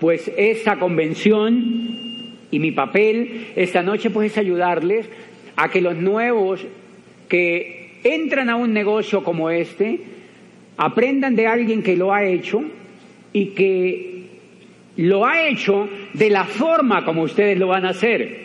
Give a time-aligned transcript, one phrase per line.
[0.00, 5.08] pues esa convención y mi papel esta noche pues es ayudarles
[5.56, 6.64] a que los nuevos
[7.28, 10.00] que entran a un negocio como este
[10.76, 12.62] aprendan de alguien que lo ha hecho
[13.32, 14.24] y que
[14.96, 18.43] lo ha hecho de la forma como ustedes lo van a hacer.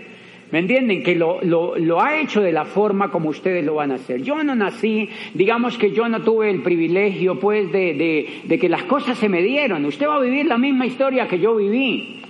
[0.51, 1.03] ¿Me entienden?
[1.03, 4.23] Que lo, lo, ha hecho de la forma como ustedes lo van a hacer.
[4.23, 8.67] Yo no nací, digamos que yo no tuve el privilegio, pues, de, de, de que
[8.67, 9.85] las cosas se me dieron.
[9.85, 12.21] Usted va a vivir la misma historia que yo viví.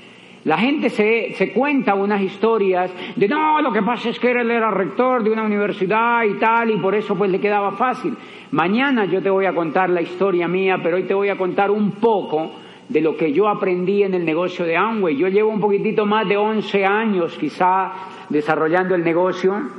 [0.46, 4.50] La gente se, se, cuenta unas historias de no, lo que pasa es que él
[4.50, 8.16] era rector de una universidad y tal, y por eso pues le quedaba fácil.
[8.52, 11.72] Mañana yo te voy a contar la historia mía, pero hoy te voy a contar
[11.72, 12.52] un poco
[12.90, 15.16] de lo que yo aprendí en el negocio de Amway.
[15.16, 17.92] Yo llevo un poquitito más de 11 años quizá
[18.30, 19.70] desarrollando el negocio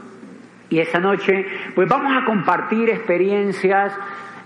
[0.70, 3.92] y esta noche pues vamos a compartir experiencias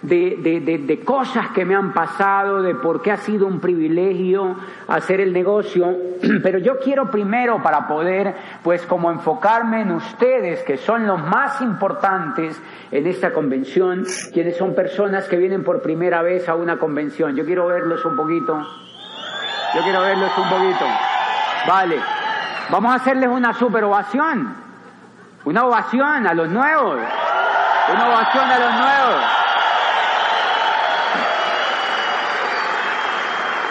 [0.04, 4.56] de, cosas que me han pasado, de por qué ha sido un privilegio
[4.88, 5.96] hacer el negocio,
[6.42, 11.60] pero yo quiero primero para poder, pues como enfocarme en ustedes, que son los más
[11.60, 12.60] importantes
[12.90, 17.34] en esta convención, quienes son personas que vienen por primera vez a una convención.
[17.34, 18.58] Yo quiero verlos un poquito.
[19.74, 20.84] Yo quiero verlos un poquito.
[21.66, 21.96] Vale.
[22.70, 24.54] Vamos a hacerles una super ovación.
[25.44, 26.98] Una ovación a los nuevos.
[27.92, 29.43] Una ovación a los nuevos.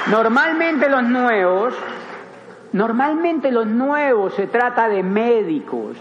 [0.09, 1.73] Normalmente los nuevos,
[2.73, 5.97] normalmente los nuevos se trata de médicos,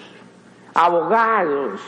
[0.75, 1.81] abogados,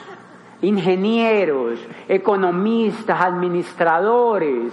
[0.63, 4.73] ingenieros, economistas, administradores,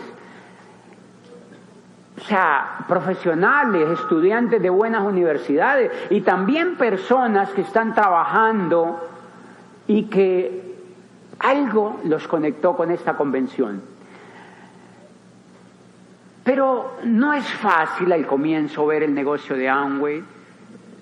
[2.17, 9.09] o sea, profesionales, estudiantes de buenas universidades y también personas que están trabajando
[9.87, 10.75] y que
[11.39, 13.90] algo los conectó con esta convención.
[16.43, 20.23] Pero no es fácil al comienzo ver el negocio de Amway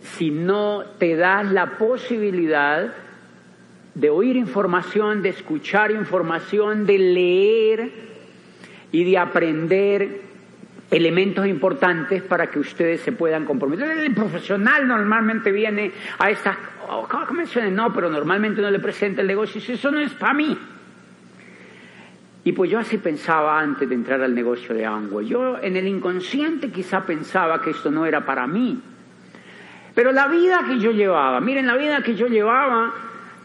[0.02, 2.94] si no te das la posibilidad
[3.96, 7.92] de oír información, de escuchar información, de leer
[8.92, 10.22] y de aprender
[10.92, 13.90] elementos importantes para que ustedes se puedan comprometer.
[13.90, 16.58] El profesional normalmente viene a estas
[17.28, 20.34] convenciones, no, pero normalmente no le presenta el negocio y dice, eso no es para
[20.34, 20.58] mí.
[22.44, 25.28] Y pues yo así pensaba antes de entrar al negocio de Amway.
[25.28, 28.82] Yo en el inconsciente quizá pensaba que esto no era para mí.
[29.94, 32.94] Pero la vida que yo llevaba, miren, la vida que yo llevaba,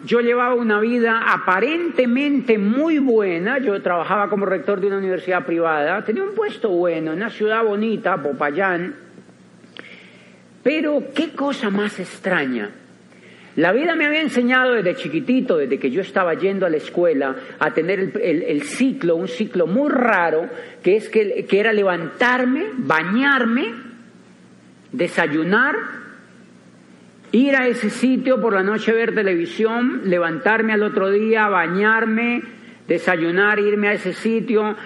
[0.05, 3.59] yo llevaba una vida aparentemente muy buena.
[3.59, 7.65] Yo trabajaba como rector de una universidad privada, tenía un puesto bueno, en una ciudad
[7.65, 8.95] bonita, Popayán.
[10.63, 12.71] Pero qué cosa más extraña.
[13.57, 17.37] La vida me había enseñado desde chiquitito, desde que yo estaba yendo a la escuela,
[17.59, 20.49] a tener el, ciclo, un ciclo muy raro,
[20.83, 23.73] que es que, que era levantarme, bañarme,
[24.91, 25.77] desayunar,
[27.31, 32.43] ir a ese sitio por la noche ver televisión, levantarme al otro día, bañarme,
[32.89, 34.77] desayunar, irme a ese sitio,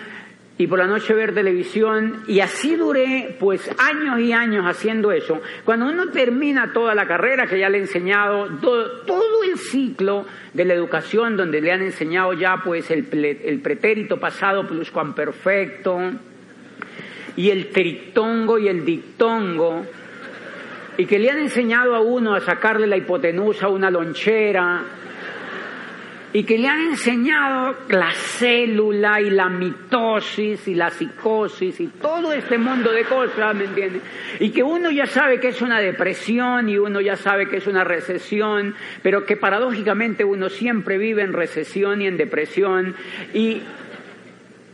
[0.59, 5.41] y por la noche ver televisión y así duré pues años y años haciendo eso.
[5.65, 10.65] Cuando uno termina toda la carrera que ya le he enseñado, todo, el ciclo de
[10.65, 13.07] la educación donde le han enseñado ya pues el,
[13.45, 15.99] el pretérito pasado pluscuamperfecto
[17.37, 19.87] y el tritongo y el dictongo
[20.99, 24.83] y que le han enseñado a uno a sacarle la hipotenusa a una lonchera
[26.33, 32.33] y que le han enseñado la célula y la mitosis y la psicosis y todo
[32.33, 34.03] este mundo de cosas, ¿me entiendes?
[34.39, 37.67] Y que uno ya sabe que es una depresión y uno ya sabe que es
[37.67, 42.95] una recesión, pero que paradójicamente uno siempre vive en recesión y en depresión.
[43.33, 43.63] Y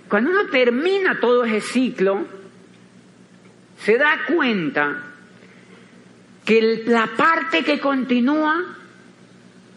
[0.08, 2.26] cuando uno termina todo ese ciclo,
[3.78, 5.04] se da cuenta
[6.44, 8.78] que la parte que continúa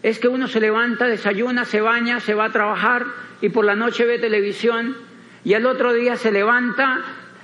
[0.02, 3.06] es que uno se levanta, desayuna, se baña, se va a trabajar
[3.40, 4.96] y por la noche ve televisión
[5.44, 7.00] y al otro día se levanta,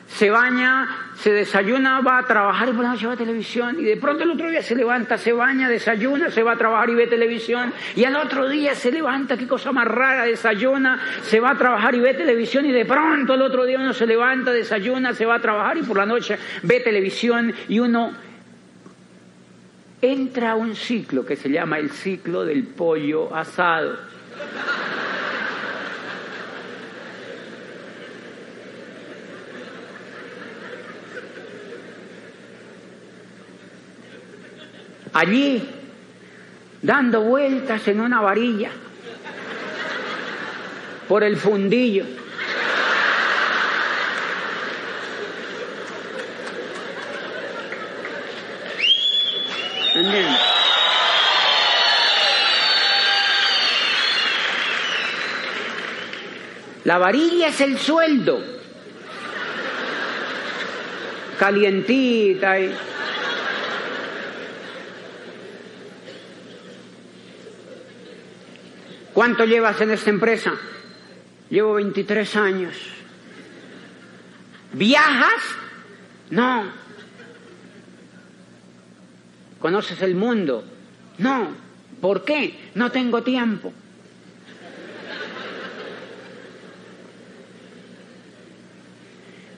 [0.06, 3.96] se baña, se desayuna, va a trabajar y por la noche va televisión y de
[3.96, 7.06] pronto el otro día se levanta, se baña, desayuna, se va a trabajar y ve
[7.06, 11.58] televisión y al otro día se levanta, qué cosa más rara, desayuna, se va a
[11.58, 15.26] trabajar y ve televisión y de pronto el otro día uno se levanta, desayuna, se
[15.26, 18.12] va a trabajar y por la noche ve televisión y uno
[20.12, 23.96] entra un ciclo que se llama el ciclo del pollo asado.
[35.12, 35.62] Allí,
[36.82, 38.70] dando vueltas en una varilla,
[41.08, 42.23] por el fundillo.
[56.84, 58.44] La varilla es el sueldo.
[61.38, 62.74] Calientita y...
[69.12, 70.52] ¿Cuánto llevas en esta empresa?
[71.48, 72.74] Llevo 23 años.
[74.72, 75.40] ¿Viajas?
[76.30, 76.83] No.
[79.64, 80.62] ¿Conoces el mundo?
[81.16, 81.48] No.
[81.98, 82.54] ¿Por qué?
[82.74, 83.72] No tengo tiempo.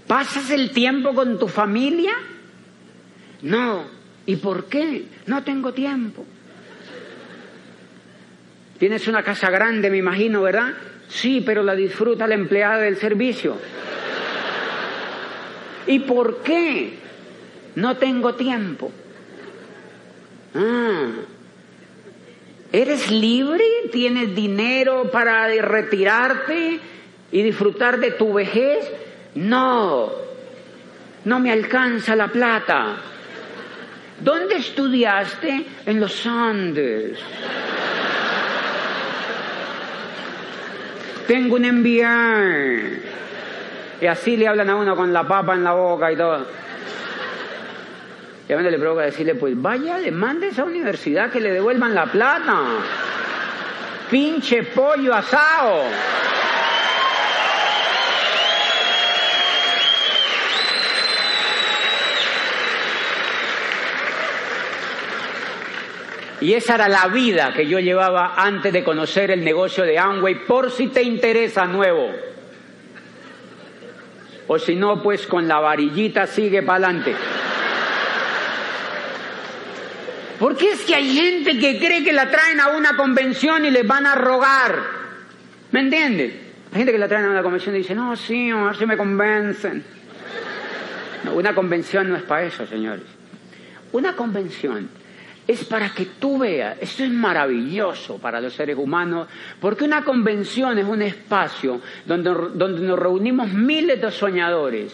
[0.06, 2.12] ¿Pasas el tiempo con tu familia?
[3.42, 3.82] No.
[4.26, 5.06] ¿Y por qué?
[5.26, 6.24] No tengo tiempo.
[8.78, 10.72] Tienes una casa grande, me imagino, ¿verdad?
[11.08, 13.56] Sí, pero la disfruta la empleada del servicio.
[15.88, 16.96] ¿Y por qué?
[17.74, 18.92] No tengo tiempo.
[20.56, 21.08] Ah.
[22.72, 23.64] ¿Eres libre?
[23.92, 26.80] ¿Tienes dinero para retirarte
[27.30, 28.90] y disfrutar de tu vejez?
[29.34, 30.10] No,
[31.24, 32.96] no me alcanza la plata.
[34.20, 35.66] ¿Dónde estudiaste?
[35.84, 37.18] En los Andes.
[41.26, 43.06] Tengo un enviar.
[44.00, 46.46] Y así le hablan a uno con la papa en la boca y todo.
[48.48, 51.52] Y a uno le provoca decirle, pues vaya, le mande a esa universidad que le
[51.52, 52.62] devuelvan la plata.
[54.08, 55.82] Pinche pollo asado.
[66.40, 70.46] Y esa era la vida que yo llevaba antes de conocer el negocio de Amway,
[70.46, 72.12] por si te interesa nuevo.
[74.46, 77.16] O si no, pues con la varillita sigue para adelante.
[80.38, 83.86] Porque es que hay gente que cree que la traen a una convención y les
[83.86, 84.82] van a rogar.
[85.72, 86.34] ¿Me entiendes?
[86.72, 88.86] Hay gente que la traen a una convención y dice, no, sí, a ver si
[88.86, 89.82] me convencen.
[91.24, 93.04] No, una convención no es para eso, señores.
[93.92, 94.88] Una convención
[95.46, 99.28] es para que tú veas, esto es maravilloso para los seres humanos,
[99.60, 104.92] porque una convención es un espacio donde, donde nos reunimos miles de soñadores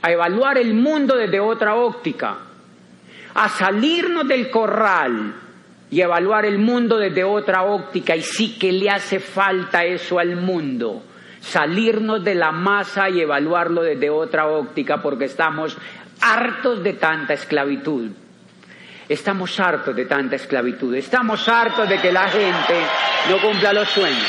[0.00, 2.38] a evaluar el mundo desde otra óptica,
[3.34, 5.34] a salirnos del corral
[5.90, 10.36] y evaluar el mundo desde otra óptica y sí que le hace falta eso al
[10.36, 11.02] mundo,
[11.40, 15.76] salirnos de la masa y evaluarlo desde otra óptica porque estamos
[16.20, 18.10] hartos de tanta esclavitud.
[19.08, 22.74] Estamos hartos de tanta esclavitud, estamos hartos de que la gente
[23.30, 24.26] no cumpla los sueños.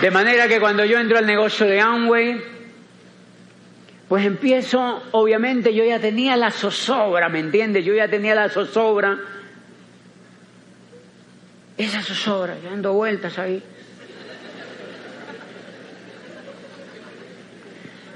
[0.00, 2.57] De manera que cuando yo entro al negocio de Amway,
[4.08, 7.84] pues empiezo, obviamente yo ya tenía la zozobra, ¿me entiendes?
[7.84, 9.18] Yo ya tenía la zozobra.
[11.76, 13.62] Esa zozobra, dando vueltas ahí.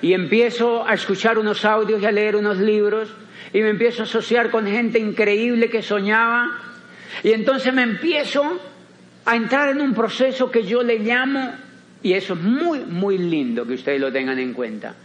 [0.01, 3.09] Y empiezo a escuchar unos audios y a leer unos libros
[3.53, 6.51] y me empiezo a asociar con gente increíble que soñaba
[7.23, 8.59] y entonces me empiezo
[9.25, 11.55] a entrar en un proceso que yo le llamo,
[12.03, 14.97] y eso es muy, muy lindo que ustedes lo tengan en cuenta.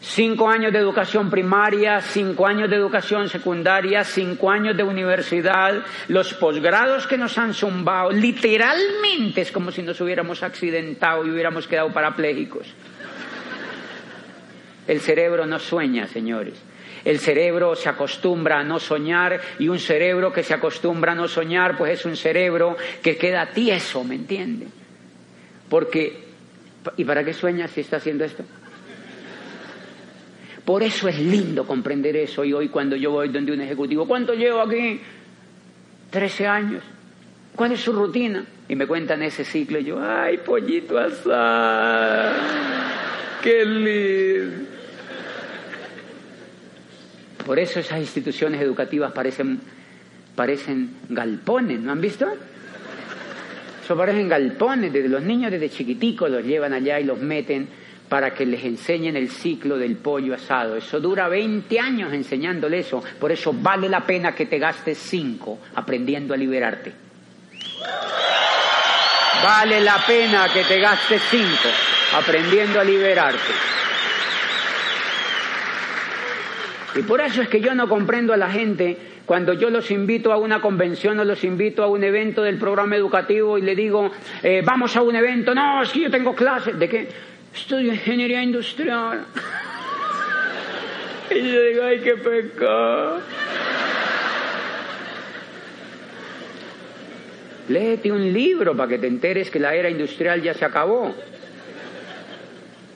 [0.00, 6.34] Cinco años de educación primaria, cinco años de educación secundaria, cinco años de universidad, los
[6.34, 11.92] posgrados que nos han zumbado, literalmente es como si nos hubiéramos accidentado y hubiéramos quedado
[11.92, 12.68] parapléjicos.
[14.86, 16.54] El cerebro no sueña, señores.
[17.04, 21.26] El cerebro se acostumbra a no soñar y un cerebro que se acostumbra a no
[21.26, 24.68] soñar, pues es un cerebro que queda tieso, ¿me entiende?
[25.68, 26.24] Porque,
[26.96, 28.44] ¿y para qué sueña si está haciendo esto?
[30.68, 34.34] Por eso es lindo comprender eso y hoy cuando yo voy donde un ejecutivo, ¿cuánto
[34.34, 35.00] llevo aquí?
[36.10, 36.82] Trece años.
[37.56, 38.44] ¿Cuál es su rutina?
[38.68, 42.34] Y me cuentan ese ciclo y yo, ay, pollito asado,
[43.42, 44.68] qué lindo.
[47.46, 49.60] Por eso esas instituciones educativas parecen,
[50.36, 52.28] parecen galpones, ¿no han visto?
[53.82, 58.32] Eso parecen galpones, desde los niños desde chiquiticos los llevan allá y los meten para
[58.32, 60.76] que les enseñen el ciclo del pollo asado.
[60.76, 65.58] Eso dura 20 años enseñándole eso, por eso vale la pena que te gastes 5
[65.74, 66.92] aprendiendo a liberarte.
[69.42, 71.44] Vale la pena que te gastes 5
[72.16, 73.52] aprendiendo a liberarte.
[76.96, 80.32] Y por eso es que yo no comprendo a la gente cuando yo los invito
[80.32, 84.10] a una convención o los invito a un evento del programa educativo y le digo,
[84.42, 87.08] eh, vamos a un evento, no, es que yo tengo clases, ¿de qué?
[87.54, 89.26] Estudio ingeniería industrial.
[91.30, 93.20] Y yo digo, ay, qué pecado.
[97.68, 101.14] Léete un libro para que te enteres que la era industrial ya se acabó.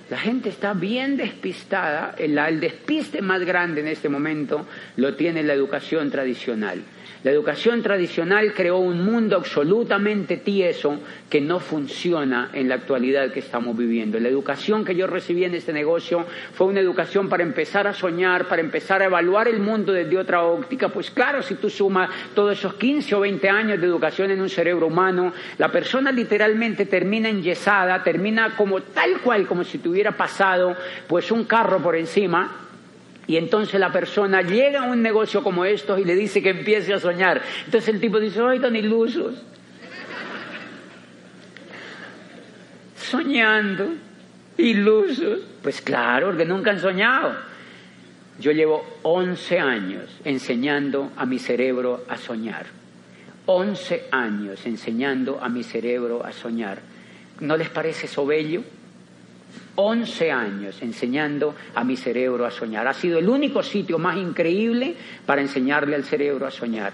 [0.09, 4.67] La gente está bien despistada, el, el despiste más grande en este momento
[4.97, 6.83] lo tiene la educación tradicional.
[7.25, 10.99] La educación tradicional creó un mundo absolutamente tieso
[11.31, 14.19] que no funciona en la actualidad que estamos viviendo.
[14.19, 18.49] La educación que yo recibí en este negocio fue una educación para empezar a soñar,
[18.49, 20.89] para empezar a evaluar el mundo desde otra óptica.
[20.89, 24.49] Pues claro, si tú sumas todos esos 15 o 20 años de educación en un
[24.49, 30.77] cerebro humano, la persona literalmente termina enyesada, termina como tal cual, como si tuviera pasado
[31.07, 32.62] pues un carro por encima
[33.27, 36.93] y entonces la persona llega a un negocio como estos y le dice que empiece
[36.93, 37.41] a soñar.
[37.65, 39.43] Entonces el tipo dice, ¡ay, tan ilusos!
[42.97, 43.89] Soñando,
[44.57, 45.41] ilusos.
[45.63, 47.35] Pues claro, porque nunca han soñado.
[48.41, 52.67] Yo llevo 11 años enseñando a mi cerebro a soñar.
[53.47, 56.81] 11 años enseñando a mi cerebro a soñar.
[57.41, 58.63] ¿No les parece eso bello?
[59.75, 62.87] 11 años enseñando a mi cerebro a soñar.
[62.87, 66.93] Ha sido el único sitio más increíble para enseñarle al cerebro a soñar.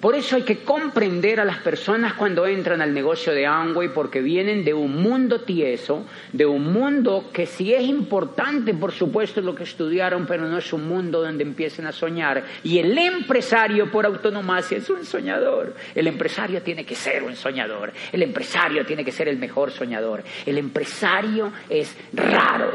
[0.00, 4.22] Por eso hay que comprender a las personas cuando entran al negocio de Amway porque
[4.22, 9.54] vienen de un mundo tieso, de un mundo que sí es importante, por supuesto, lo
[9.54, 12.42] que estudiaron, pero no es un mundo donde empiecen a soñar.
[12.64, 15.74] Y el empresario por autonomía es un soñador.
[15.94, 17.92] El empresario tiene que ser un soñador.
[18.10, 20.24] El empresario tiene que ser el mejor soñador.
[20.46, 22.72] El empresario es raro.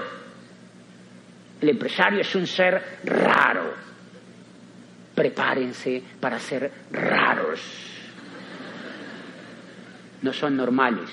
[1.59, 3.84] El empresario es un ser raro
[5.15, 7.61] prepárense para ser raros.
[10.21, 11.09] No son normales.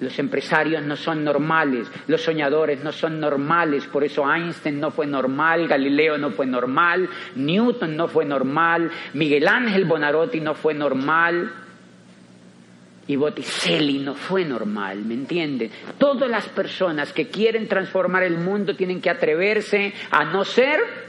[0.00, 5.08] Los empresarios no son normales, los soñadores no son normales, por eso Einstein no fue
[5.08, 11.50] normal, Galileo no fue normal, Newton no fue normal, Miguel Ángel Bonarotti no fue normal
[13.08, 15.70] y Botticelli no fue normal, ¿me entienden?
[15.98, 21.08] Todas las personas que quieren transformar el mundo tienen que atreverse a no ser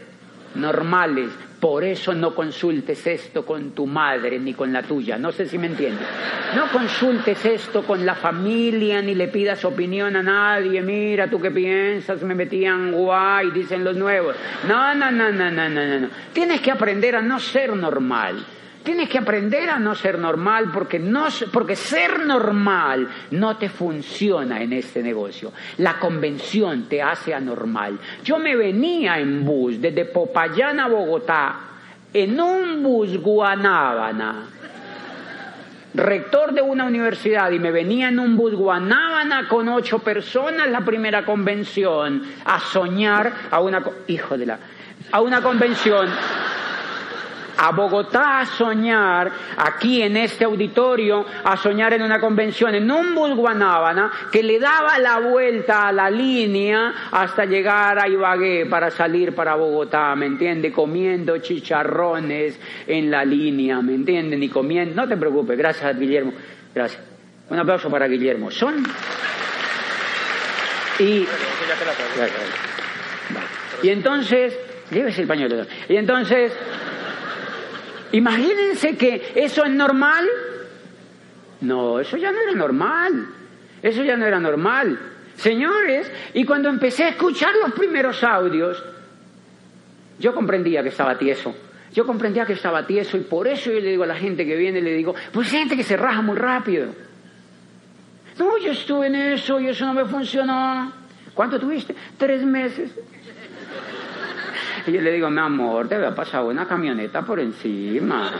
[0.55, 1.29] normales.
[1.59, 5.17] Por eso no consultes esto con tu madre ni con la tuya.
[5.17, 6.07] No sé si me entiendes.
[6.55, 10.81] No consultes esto con la familia ni le pidas opinión a nadie.
[10.81, 14.35] Mira, tú qué piensas, me metían guay, dicen los nuevos.
[14.67, 16.07] No, no, no, no, no, no, no.
[16.31, 18.45] Tienes que aprender a no ser normal.
[18.83, 24.61] Tienes que aprender a no ser normal porque, no, porque ser normal no te funciona
[24.61, 25.51] en este negocio.
[25.77, 27.99] La convención te hace anormal.
[28.23, 31.59] Yo me venía en bus desde Popayán a Bogotá
[32.13, 34.47] en un bus Guanábana
[35.93, 40.81] rector de una universidad y me venía en un bus Guanábana con ocho personas la
[40.81, 44.59] primera convención a soñar a una hijo de la
[45.11, 46.07] a una convención
[47.61, 53.13] a Bogotá a soñar, aquí en este auditorio, a soñar en una convención, en un
[53.35, 59.35] Guanábana, que le daba la vuelta a la línea hasta llegar a Ibagué para salir
[59.35, 60.71] para Bogotá, ¿me entiende?
[60.71, 64.41] Comiendo chicharrones en la línea, ¿me entienden?
[64.41, 66.31] Y comiendo, no te preocupes, gracias Guillermo,
[66.73, 67.03] gracias.
[67.49, 68.51] Un aplauso para Guillermo.
[68.51, 68.81] Son...
[70.99, 71.25] Y...
[73.81, 74.57] Y entonces,
[74.91, 75.65] llévese el pañuelo.
[75.87, 76.53] Y entonces,
[78.11, 80.27] Imagínense que eso es normal.
[81.61, 83.27] No, eso ya no era normal.
[83.81, 84.99] Eso ya no era normal.
[85.35, 88.83] Señores, y cuando empecé a escuchar los primeros audios,
[90.19, 91.55] yo comprendía que estaba tieso.
[91.93, 94.55] Yo comprendía que estaba tieso y por eso yo le digo a la gente que
[94.55, 96.93] viene, le digo, pues hay gente que se raja muy rápido.
[98.37, 100.91] No, yo estuve en eso y eso no me funcionó.
[101.33, 101.95] ¿Cuánto tuviste?
[102.17, 102.91] Tres meses.
[104.89, 108.31] Y yo le digo, mi amor, te había pasado una camioneta por encima.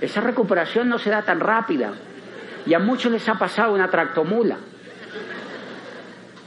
[0.00, 1.92] Esa recuperación no se da tan rápida.
[2.64, 4.56] Y a muchos les ha pasado una tractomula.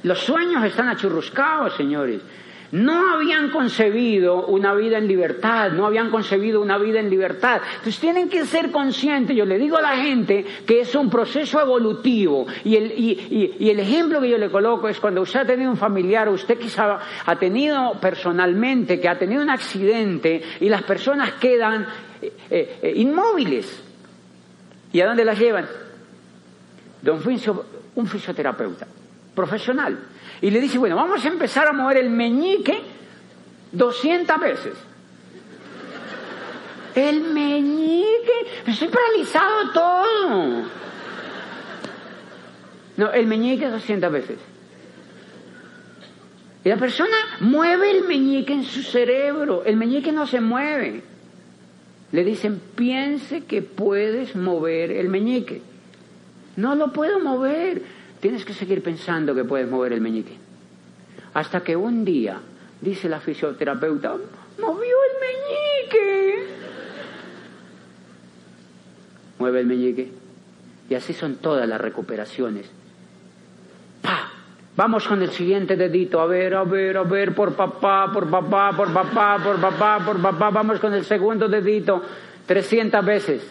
[0.01, 2.21] Los sueños están achurruscados, señores
[2.71, 7.61] no habían concebido una vida en libertad, no habían concebido una vida en libertad.
[7.77, 11.61] Entonces tienen que ser conscientes, yo le digo a la gente que es un proceso
[11.61, 15.71] evolutivo y el, y, el ejemplo que yo le coloco es cuando usted ha tenido
[15.71, 21.33] un familiar, usted quizá ha tenido personalmente, que ha tenido un accidente y las personas
[21.33, 21.87] quedan
[22.21, 23.83] eh, eh, inmóviles.
[24.91, 25.67] ¿Y a dónde las llevan?
[27.01, 27.21] Don
[27.95, 28.87] un fisioterapeuta
[29.35, 29.97] profesional
[30.41, 32.81] y le dice, bueno, vamos a empezar a mover el meñique
[33.71, 34.73] 200 veces.
[36.95, 40.63] El meñique, estoy paralizado todo.
[42.97, 44.39] No, el meñique 200 veces.
[46.63, 49.63] Y la persona mueve el meñique en su cerebro.
[49.63, 51.03] El meñique no se mueve.
[52.11, 55.61] Le dicen, piense que puedes mover el meñique.
[56.55, 57.83] No lo puedo mover.
[58.19, 60.37] Tienes que seguir pensando que puedes mover el meñique.
[61.33, 62.39] Hasta que un día,
[62.81, 64.15] dice la fisioterapeuta,
[64.59, 66.47] movió el meñique.
[69.37, 70.11] Mueve el meñique.
[70.89, 72.67] Y así son todas las recuperaciones.
[74.01, 74.31] ¡Pa!
[74.75, 76.19] Vamos con el siguiente dedito.
[76.19, 80.19] A ver, a ver, a ver, por papá, por papá, por papá, por papá, por
[80.19, 80.49] papá.
[80.49, 82.01] Vamos con el segundo dedito.
[82.47, 83.47] 300 veces.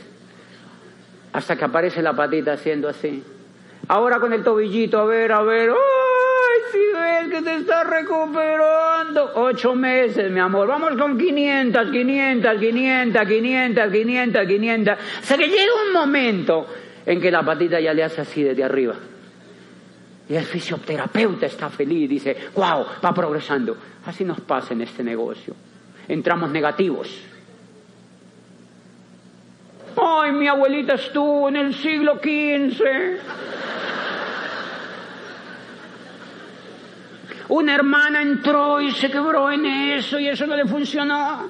[1.33, 3.23] Hasta que aparece la patita haciendo así.
[3.89, 5.71] Ahora con el tobillito, a ver, a ver.
[5.71, 9.33] ¡Ay, si ves que te está recuperando!
[9.35, 10.67] Ocho meses, mi amor.
[10.67, 14.95] Vamos con 500, 500, 500, 500, 500, 500.
[14.99, 16.67] O sea que llega un momento
[17.05, 18.95] en que la patita ya le hace así desde arriba.
[20.29, 23.77] Y el fisioterapeuta está feliz, dice, wow, va progresando.
[24.07, 25.55] Así nos pasa en este negocio.
[26.09, 27.36] Entramos negativos.
[29.97, 32.85] Ay, mi abuelita estuvo en el siglo XV.
[37.49, 41.49] Una hermana entró y se quebró en eso y eso no le funcionó.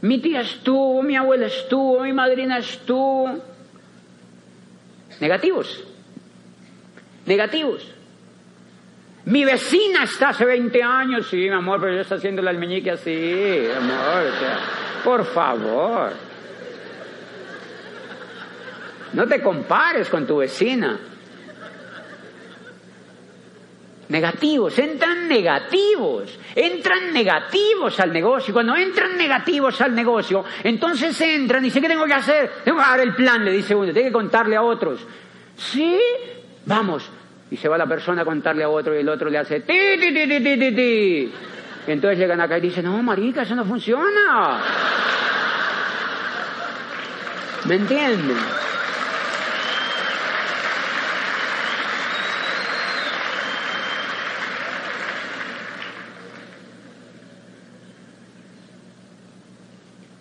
[0.00, 3.38] Mi tía estuvo, mi abuela estuvo, mi madrina estuvo.
[5.20, 5.84] Negativos.
[7.26, 7.86] Negativos.
[9.26, 12.90] Mi vecina está hace 20 años, sí, mi amor, pero yo está haciendo el almeñique
[12.90, 14.24] así, amor,
[15.02, 16.12] por favor.
[19.14, 20.98] No te compares con tu vecina.
[24.08, 28.52] Negativos, entran negativos, entran negativos al negocio.
[28.52, 32.50] Cuando entran negativos al negocio, entonces entran y dicen, ¿qué tengo que hacer?
[32.62, 35.00] Tengo que dar el plan, le dice uno, tengo que contarle a otros.
[35.56, 35.98] ¿Sí?
[36.66, 37.10] Vamos.
[37.54, 39.78] Y se va la persona a contarle a otro y el otro le hace ti,
[40.00, 41.32] ti, ti, ti, ti, ti.
[41.86, 44.60] Y entonces llegan acá y dicen, no, marica, eso no funciona.
[47.66, 48.36] ¿Me entienden?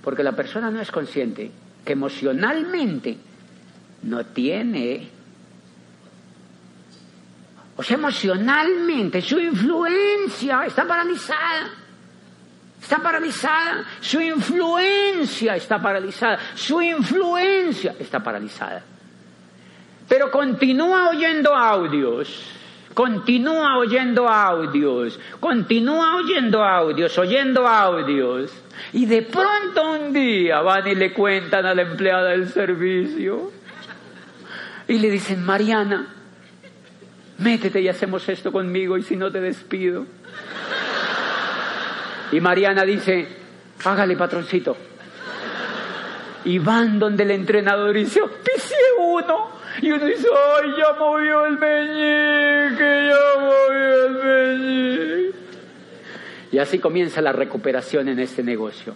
[0.04, 1.50] Porque la persona no es consciente
[1.84, 3.18] que emocionalmente
[4.04, 5.23] no tiene,
[7.84, 11.70] sea, emocionalmente su influencia está paralizada.
[12.82, 18.84] Está paralizada, su influencia está paralizada, su influencia está paralizada.
[20.10, 22.44] Pero continúa oyendo audios,
[22.94, 28.52] continúa oyendo audios, continúa oyendo audios, oyendo audios.
[28.92, 33.52] Y de pronto un día van y le cuentan a la empleada del servicio.
[34.90, 36.08] Y le dicen, Mariana,
[37.44, 40.06] métete y hacemos esto conmigo y si no te despido.
[42.32, 43.28] Y Mariana dice,
[43.84, 44.76] hágale patroncito.
[46.46, 49.50] Y van donde el entrenador dice, pise uno.
[49.82, 55.38] Y uno dice, ay, ya movió el meñique, ya movió el meñique.
[56.52, 58.96] Y así comienza la recuperación en este negocio.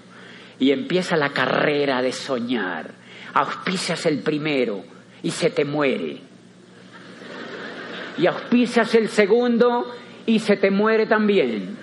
[0.60, 2.92] Y empieza la carrera de soñar.
[3.34, 4.84] Auspicias el primero
[5.22, 6.22] y se te muere.
[8.18, 9.94] Y auspicias el segundo
[10.26, 11.78] y se te muere también.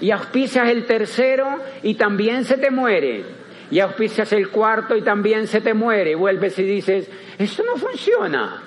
[0.00, 3.24] Y auspicias el tercero y también se te muere.
[3.70, 6.14] Y auspicias el cuarto y también se te muere.
[6.14, 8.62] Vuelves y dices, esto no funciona.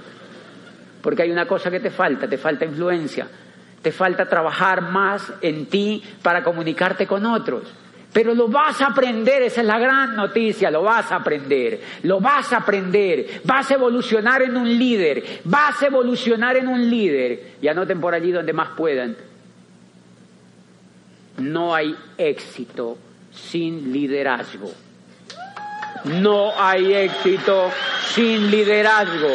[1.02, 3.28] Porque hay una cosa que te falta, te falta influencia.
[3.82, 7.64] Te falta trabajar más en ti para comunicarte con otros.
[8.14, 12.20] Pero lo vas a aprender, esa es la gran noticia, lo vas a aprender, lo
[12.20, 17.56] vas a aprender, vas a evolucionar en un líder, vas a evolucionar en un líder.
[17.62, 19.16] Y anoten por allí donde más puedan,
[21.38, 22.98] no hay éxito
[23.32, 24.72] sin liderazgo.
[26.06, 27.72] No hay éxito
[28.14, 29.30] sin liderazgo.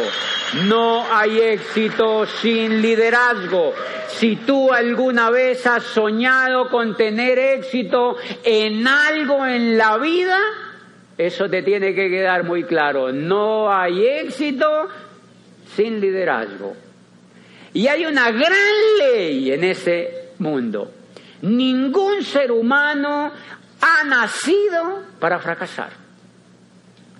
[0.54, 3.72] No hay éxito sin liderazgo.
[4.08, 10.38] Si tú alguna vez has soñado con tener éxito en algo en la vida,
[11.16, 13.12] eso te tiene que quedar muy claro.
[13.12, 14.88] No hay éxito
[15.74, 16.76] sin liderazgo.
[17.72, 18.52] Y hay una gran
[18.98, 20.92] ley en ese mundo.
[21.40, 23.32] Ningún ser humano
[23.80, 26.01] ha nacido para fracasar.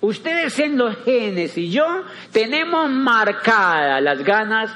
[0.03, 4.69] Ustedes en los genes y yo tenemos marcadas las ganas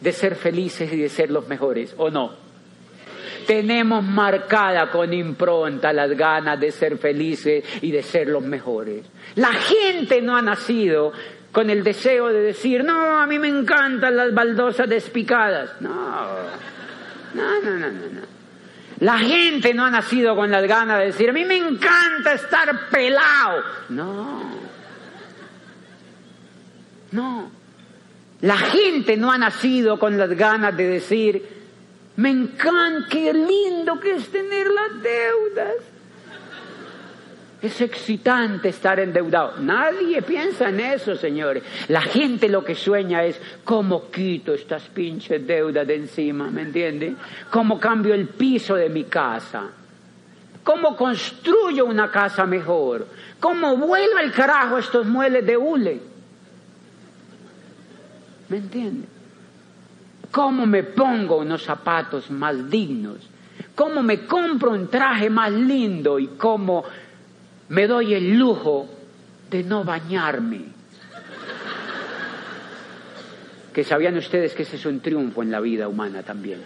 [0.00, 2.32] de ser felices y de ser los mejores, ¿o no?
[3.46, 9.06] Tenemos marcada con impronta las ganas de ser felices y de ser los mejores.
[9.36, 11.12] La gente no ha nacido
[11.52, 15.80] con el deseo de decir, no, a mí me encantan las baldosas despicadas.
[15.80, 15.94] No.
[17.34, 18.35] No, no, no, no, no.
[19.00, 22.88] La gente no ha nacido con las ganas de decir, a mí me encanta estar
[22.88, 23.62] pelado.
[23.90, 24.40] No.
[27.12, 27.50] No.
[28.40, 31.46] La gente no ha nacido con las ganas de decir,
[32.16, 35.74] me encanta, qué lindo que es tener las deudas.
[37.62, 39.54] Es excitante estar endeudado.
[39.58, 41.62] Nadie piensa en eso, señores.
[41.88, 47.14] La gente lo que sueña es cómo quito estas pinches deudas de encima, ¿me entiende?
[47.50, 49.68] ¿Cómo cambio el piso de mi casa?
[50.62, 53.06] ¿Cómo construyo una casa mejor?
[53.40, 56.00] ¿Cómo vuelvo el carajo estos muebles de hule?
[58.48, 59.06] ¿Me entiende?
[60.30, 63.16] ¿Cómo me pongo unos zapatos más dignos?
[63.74, 66.18] ¿Cómo me compro un traje más lindo?
[66.18, 66.84] ¿Y cómo
[67.68, 68.88] me doy el lujo
[69.50, 70.76] de no bañarme.
[73.72, 76.60] Que sabían ustedes que ese es un triunfo en la vida humana también.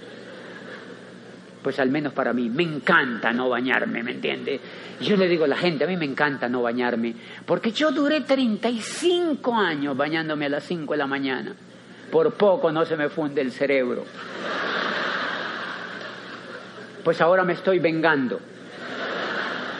[1.62, 4.60] Pues al menos para mí, me encanta no bañarme, ¿me entiende?
[5.00, 8.22] Yo le digo a la gente, a mí me encanta no bañarme, porque yo duré
[8.22, 11.54] 35 años bañándome a las 5 de la mañana.
[12.10, 14.04] Por poco no se me funde el cerebro.
[17.04, 18.40] Pues ahora me estoy vengando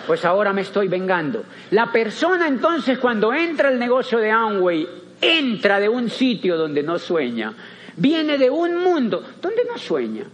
[0.07, 1.45] pues ahora me estoy vengando.
[1.71, 4.89] La persona entonces cuando entra al negocio de Amway,
[5.21, 7.53] entra de un sitio donde no sueña,
[7.97, 10.25] viene de un mundo donde no sueña.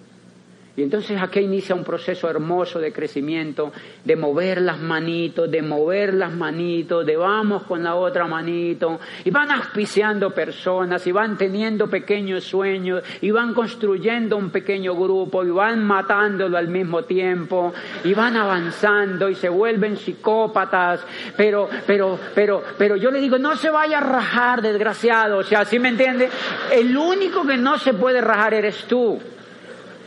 [0.76, 3.72] Y entonces aquí inicia un proceso hermoso de crecimiento,
[4.04, 9.30] de mover las manitos, de mover las manitos, de vamos con la otra manito, y
[9.30, 15.50] van auspiciando personas, y van teniendo pequeños sueños, y van construyendo un pequeño grupo, y
[15.50, 17.72] van matándolo al mismo tiempo,
[18.04, 21.00] y van avanzando, y se vuelven psicópatas,
[21.38, 25.64] pero, pero, pero, pero yo le digo, no se vaya a rajar, desgraciado, o sea,
[25.64, 26.28] ¿sí me entiende?
[26.70, 29.18] El único que no se puede rajar eres tú.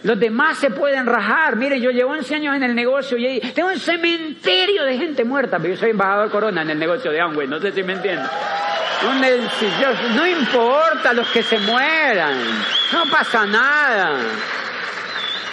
[0.04, 1.56] Los demás se pueden rajar.
[1.56, 5.58] Mire, yo llevo 11 años en el negocio y tengo un cementerio de gente muerta,
[5.58, 8.26] pero yo soy embajador corona en el negocio de Amway, no sé si me entienden.
[10.16, 12.38] No importa los que se mueran,
[12.94, 14.18] no pasa nada.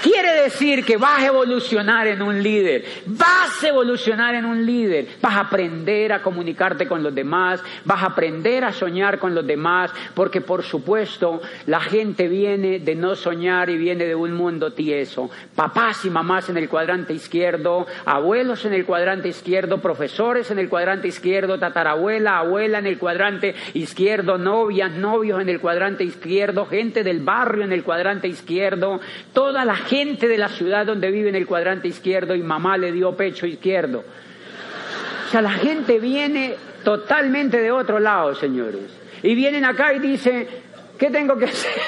[0.07, 5.09] Quiere decir que vas a evolucionar en un líder, vas a evolucionar en un líder,
[5.21, 9.45] vas a aprender a comunicarte con los demás, vas a aprender a soñar con los
[9.45, 14.73] demás, porque por supuesto la gente viene de no soñar y viene de un mundo
[14.75, 15.29] tieso.
[15.57, 20.69] Papás y mamás en el cuadrante izquierdo, abuelos en el cuadrante izquierdo, profesores en el
[20.69, 27.03] cuadrante izquierdo, tatarabuela, abuela en el cuadrante izquierdo, novias, novios en el cuadrante izquierdo, gente
[27.03, 29.01] del barrio en el cuadrante izquierdo,
[29.33, 32.93] toda la gente de la ciudad donde vive en el cuadrante izquierdo y mamá le
[32.93, 34.05] dio pecho izquierdo.
[35.27, 36.55] O sea, la gente viene
[36.85, 38.91] totalmente de otro lado, señores.
[39.23, 40.47] Y vienen acá y dicen,
[40.99, 41.73] ¿qué tengo que hacer?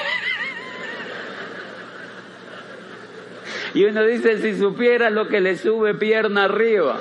[3.71, 6.97] Y uno dice, si supiera lo que le sube pierna arriba.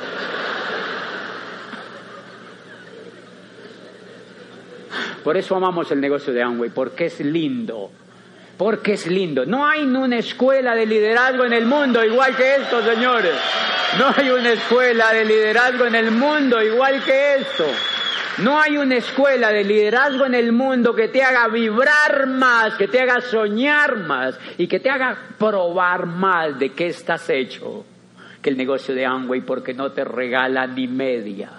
[5.25, 7.91] Por eso amamos el negocio de Amway, porque es lindo
[8.59, 9.47] porque es lindo.
[9.47, 13.35] No hay una escuela de liderazgo en el mundo igual que esto, señores.
[13.99, 17.65] No hay una escuela de liderazgo en el mundo igual que esto.
[18.39, 22.89] No hay una escuela de liderazgo en el mundo que te haga vibrar más, que
[22.89, 27.85] te haga soñar más y que te haga probar más de qué estás hecho
[28.43, 31.51] que el negocio de Amway porque no te regala ni media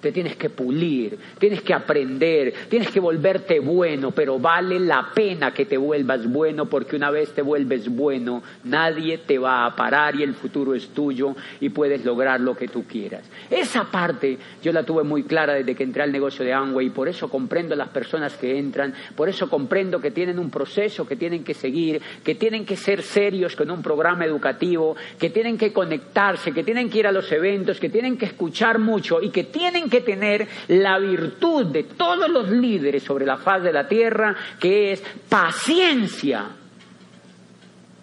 [0.00, 5.52] te tienes que pulir, tienes que aprender, tienes que volverte bueno, pero vale la pena
[5.52, 10.16] que te vuelvas bueno porque una vez te vuelves bueno, nadie te va a parar
[10.16, 13.28] y el futuro es tuyo y puedes lograr lo que tú quieras.
[13.50, 16.90] Esa parte yo la tuve muy clara desde que entré al negocio de Amway y
[16.90, 21.16] por eso comprendo las personas que entran, por eso comprendo que tienen un proceso que
[21.16, 25.72] tienen que seguir, que tienen que ser serios con un programa educativo, que tienen que
[25.72, 29.44] conectarse, que tienen que ir a los eventos, que tienen que escuchar mucho y que
[29.44, 34.34] tienen que tener la virtud de todos los líderes sobre la faz de la tierra,
[34.58, 36.46] que es paciencia.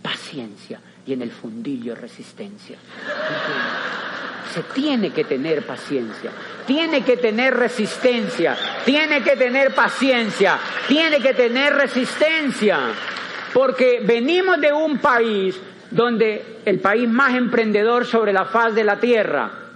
[0.02, 0.80] Paciencia.
[1.06, 2.78] Y en el fundillo resistencia.
[4.54, 6.32] Se tiene que tener paciencia,
[6.66, 12.80] tiene que tener resistencia, tiene que tener paciencia, tiene que tener resistencia.
[13.54, 15.60] Porque venimos de un país
[15.92, 19.67] donde el país más emprendedor sobre la faz de la tierra,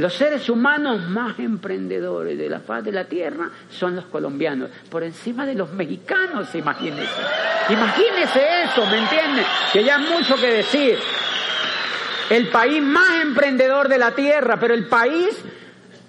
[0.00, 5.04] los seres humanos más emprendedores de la faz de la tierra son los colombianos, por
[5.04, 7.20] encima de los mexicanos, imagínense.
[7.68, 9.44] Imagínense eso, ¿me entienden?
[9.72, 10.98] Que ya hay mucho que decir.
[12.30, 15.42] El país más emprendedor de la tierra, pero el país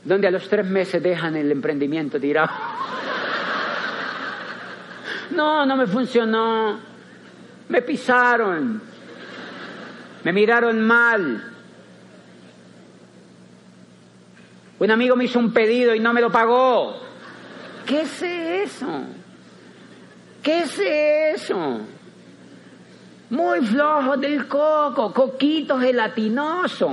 [0.03, 2.49] donde a los tres meses dejan el emprendimiento tirado.
[5.31, 6.79] No, no me funcionó.
[7.69, 8.81] Me pisaron.
[10.23, 11.50] Me miraron mal.
[14.81, 16.97] Un amigo me hizo un pedido y no me lo pagó.
[17.85, 18.87] ¿Qué es eso?
[20.41, 20.79] ¿Qué es
[21.39, 21.81] eso?
[23.29, 26.91] Muy flojo del coco, coquito gelatinoso.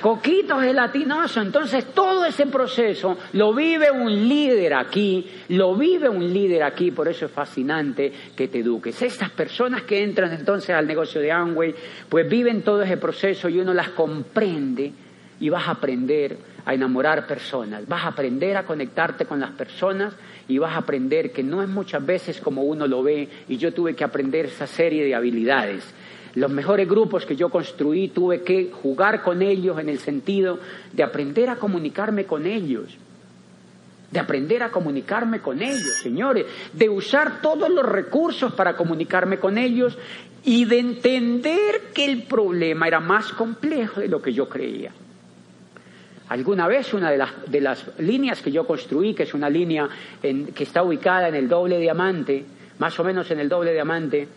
[0.00, 1.40] Coquito gelatinoso.
[1.42, 7.06] Entonces todo ese proceso lo vive un líder aquí, lo vive un líder aquí, por
[7.06, 9.00] eso es fascinante que te eduques.
[9.00, 11.72] Estas personas que entran entonces al negocio de Amway,
[12.08, 15.05] pues viven todo ese proceso y uno las comprende
[15.40, 20.14] y vas a aprender a enamorar personas, vas a aprender a conectarte con las personas
[20.48, 23.72] y vas a aprender que no es muchas veces como uno lo ve y yo
[23.72, 25.84] tuve que aprender esa serie de habilidades.
[26.34, 30.58] Los mejores grupos que yo construí tuve que jugar con ellos en el sentido
[30.92, 32.96] de aprender a comunicarme con ellos,
[34.10, 39.56] de aprender a comunicarme con ellos, señores, de usar todos los recursos para comunicarme con
[39.56, 39.96] ellos
[40.44, 44.92] y de entender que el problema era más complejo de lo que yo creía.
[46.28, 49.88] Alguna vez una de las, de las líneas que yo construí, que es una línea
[50.20, 52.44] que está ubicada en el doble diamante,
[52.78, 54.28] más o menos en el doble diamante,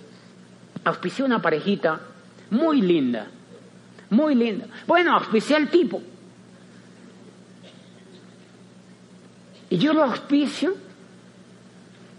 [0.84, 1.99] auspicié una parejita
[2.52, 3.28] muy linda,
[4.12, 4.67] muy linda.
[4.86, 6.02] Bueno, auspicié al tipo.
[9.71, 10.75] Y yo lo auspicio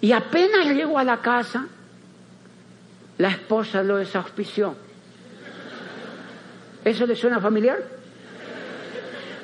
[0.00, 1.66] y apenas llego a la casa,
[3.18, 4.74] la esposa lo desauspició.
[6.84, 7.99] ¿Eso le suena familiar?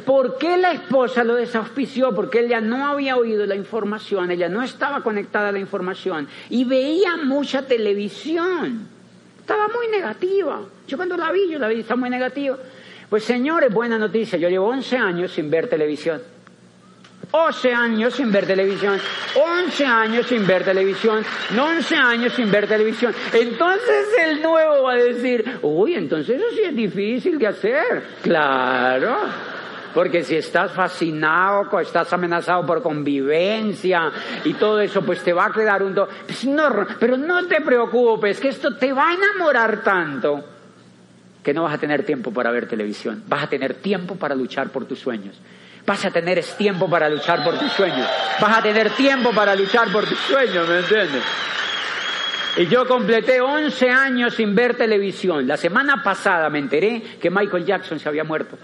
[0.07, 2.15] ¿Por qué la esposa lo desauspició?
[2.15, 6.63] Porque ella no había oído la información, ella no estaba conectada a la información y
[6.63, 8.89] veía mucha televisión.
[9.41, 10.61] Estaba muy negativa.
[10.87, 12.57] Yo cuando la vi, yo la vi, está muy negativa.
[13.11, 16.23] Pues señores, buena noticia, yo llevo 11 años sin ver televisión.
[17.33, 19.01] 11 años sin ver televisión,
[19.35, 21.25] 11 años sin ver televisión,
[21.59, 23.13] 11 años sin ver televisión.
[23.33, 28.03] Entonces el nuevo va a decir, uy, entonces eso sí es difícil de hacer.
[28.23, 29.56] Claro.
[29.97, 34.13] Porque si estás fascinado, estás amenazado por convivencia
[34.45, 35.95] y todo eso, pues te va a quedar un...
[35.95, 36.69] Pues no,
[37.01, 40.45] pero no te preocupes, que esto te va a enamorar tanto
[41.43, 43.25] que no vas a tener tiempo para ver televisión.
[43.27, 45.41] Vas a tener tiempo para luchar por tus sueños.
[45.87, 48.07] Vas a tener tiempo para luchar por tus sueños.
[48.39, 51.23] Vas a tener tiempo para luchar por tus sueños, ¿me entiendes?
[52.59, 55.47] Y yo completé 11 años sin ver televisión.
[55.47, 58.59] La semana pasada me enteré que Michael Jackson se había muerto.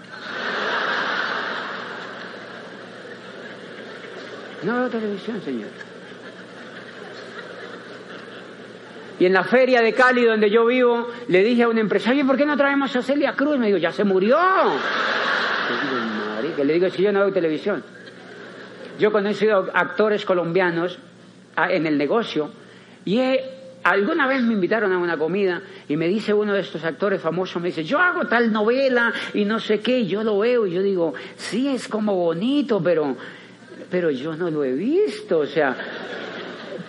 [4.65, 5.69] No veo televisión, señor.
[9.19, 12.35] Y en la feria de Cali, donde yo vivo, le dije a un empresario, ¿por
[12.35, 13.57] qué no traemos a Celia Cruz?
[13.57, 14.37] Me dijo, ya se murió.
[16.55, 17.83] Que le digo, si yo no veo televisión.
[18.99, 20.99] Yo he conocido actores colombianos
[21.55, 22.51] ah, en el negocio
[23.05, 23.19] y
[23.83, 27.61] alguna vez me invitaron a una comida y me dice uno de estos actores famosos,
[27.61, 30.73] me dice, yo hago tal novela y no sé qué, y yo lo veo y
[30.73, 33.15] yo digo, sí, es como bonito, pero
[33.93, 35.77] pero yo no lo he visto, o sea,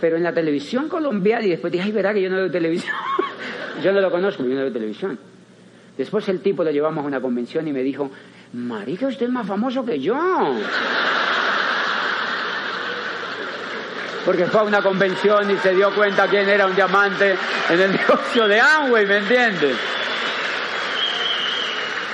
[0.00, 2.96] pero en la televisión colombiana, y después dije, ay, verá que yo no veo televisión.
[3.82, 5.18] yo no lo conozco, yo no veo televisión.
[5.98, 8.10] Después el tipo lo llevamos a una convención y me dijo,
[8.54, 10.16] marica, usted es más famoso que yo.
[14.24, 17.36] Porque fue a una convención y se dio cuenta quién era un diamante
[17.68, 19.76] en el negocio de Amway, ¿me entiendes?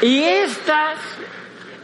[0.02, 0.98] Y estas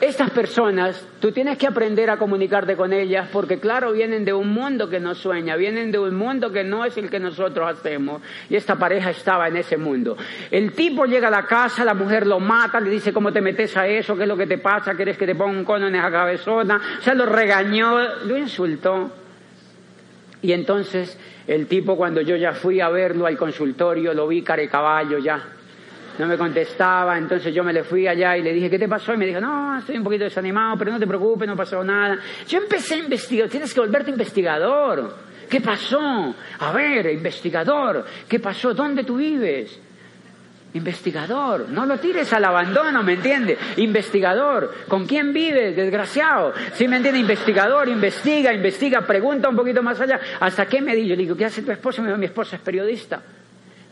[0.01, 4.49] estas personas, tú tienes que aprender a comunicarte con ellas porque claro, vienen de un
[4.49, 8.21] mundo que no sueña, vienen de un mundo que no es el que nosotros hacemos.
[8.51, 10.17] Y esta pareja estaba en ese mundo.
[10.51, 13.77] El tipo llega a la casa, la mujer lo mata, le dice cómo te metes
[13.77, 15.95] a eso, qué es lo que te pasa, quieres que te ponga un cono en
[15.95, 16.81] esa cabezona.
[16.99, 19.11] O sea, lo regañó, lo insultó.
[20.43, 25.19] Y entonces el tipo cuando yo ya fui a verlo al consultorio, lo vi caballo
[25.19, 25.43] ya
[26.19, 29.13] no me contestaba, entonces yo me le fui allá y le dije, ¿qué te pasó?
[29.15, 32.19] Y me dijo, no, estoy un poquito desanimado, pero no te preocupes, no pasó nada.
[32.47, 35.15] Yo empecé a investigar, tienes que volverte investigador.
[35.49, 36.35] ¿Qué pasó?
[36.59, 38.75] A ver, investigador, ¿qué pasó?
[38.75, 39.81] ¿Dónde tú vives?
[40.75, 43.57] Investigador, no lo tires al abandono, ¿me entiende?
[43.77, 46.53] Investigador, ¿con quién vives, desgraciado?
[46.75, 47.21] ¿Sí me entiende?
[47.21, 50.21] Investigador, investiga, investiga, pregunta un poquito más allá.
[50.41, 51.07] ¿Hasta qué me di?
[51.07, 52.03] Yo le digo, ¿qué hace tu esposa?
[52.03, 53.23] Me dijo, mi esposa es periodista.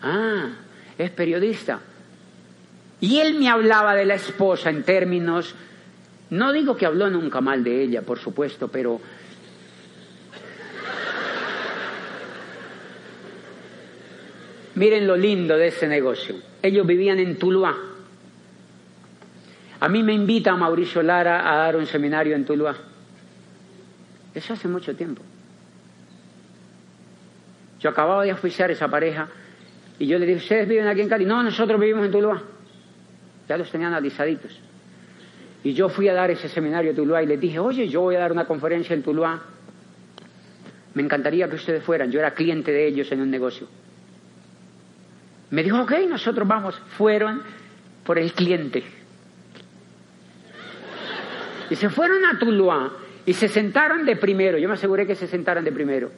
[0.02, 0.48] Ah,
[0.98, 1.80] es periodista.
[3.00, 5.54] Y él me hablaba de la esposa en términos,
[6.30, 9.00] no digo que habló nunca mal de ella, por supuesto, pero
[14.74, 16.36] miren lo lindo de ese negocio.
[16.62, 17.76] Ellos vivían en Tuluá.
[19.80, 22.74] A mí me invita Mauricio Lara a dar un seminario en Tuluá.
[24.34, 25.22] Eso hace mucho tiempo.
[27.80, 29.28] Yo acababa de oficiar esa pareja
[29.98, 31.26] Y yo le dije, ¿ustedes viven aquí en Cali?
[31.26, 32.42] No, nosotros vivimos en Tuluá.
[33.48, 34.58] Ya los tenían analizaditos.
[35.62, 38.16] Y yo fui a dar ese seminario en Tuluá y les dije, oye, yo voy
[38.16, 39.40] a dar una conferencia en Tuluá.
[40.92, 42.10] Me encantaría que ustedes fueran.
[42.10, 43.66] Yo era cliente de ellos en un negocio.
[45.50, 46.74] Me dijo, ok, nosotros vamos.
[46.96, 47.42] Fueron
[48.04, 48.84] por el cliente.
[51.70, 52.92] Y se fueron a Tuluá
[53.24, 54.58] y se sentaron de primero.
[54.58, 56.10] Yo me aseguré que se sentaran de primero.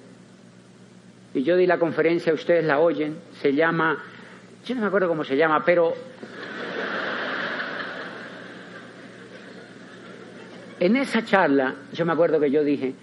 [1.34, 3.18] Y yo di la conferencia, ustedes la oyen.
[3.40, 4.02] Se llama,
[4.64, 5.94] yo no me acuerdo cómo se llama, pero
[10.80, 12.94] en esa charla, yo me acuerdo que yo dije,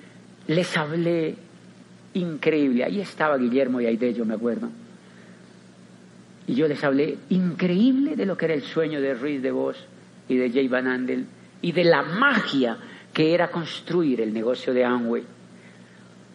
[0.47, 1.35] les hablé
[2.13, 2.83] increíble.
[2.83, 4.69] Ahí estaba Guillermo y Aide, yo me acuerdo.
[6.47, 9.77] Y yo les hablé increíble de lo que era el sueño de Ruiz de Vos
[10.27, 11.25] y de Jay Van Andel
[11.61, 12.77] y de la magia
[13.13, 15.23] que era construir el negocio de Amway.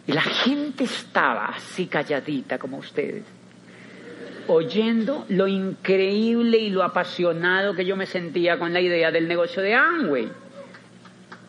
[0.06, 3.24] Y la gente estaba así calladita como ustedes,
[4.46, 9.62] oyendo lo increíble y lo apasionado que yo me sentía con la idea del negocio
[9.62, 10.30] de Amway.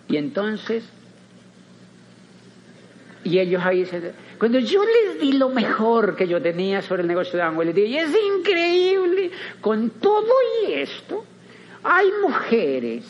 [0.09, 0.83] Y entonces,
[3.23, 4.11] y ellos ahí se...
[4.39, 7.75] Cuando yo les di lo mejor que yo tenía sobre el negocio de Amway, les
[7.75, 10.33] dije, es increíble, con todo
[10.65, 11.23] y esto,
[11.83, 13.05] hay mujeres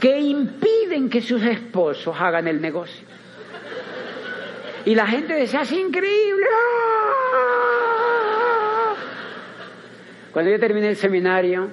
[0.00, 3.06] que impiden que sus esposos hagan el negocio.
[4.86, 6.46] Y la gente decía, es increíble.
[7.34, 8.94] ¡ah!
[10.32, 11.68] Cuando yo terminé el seminario,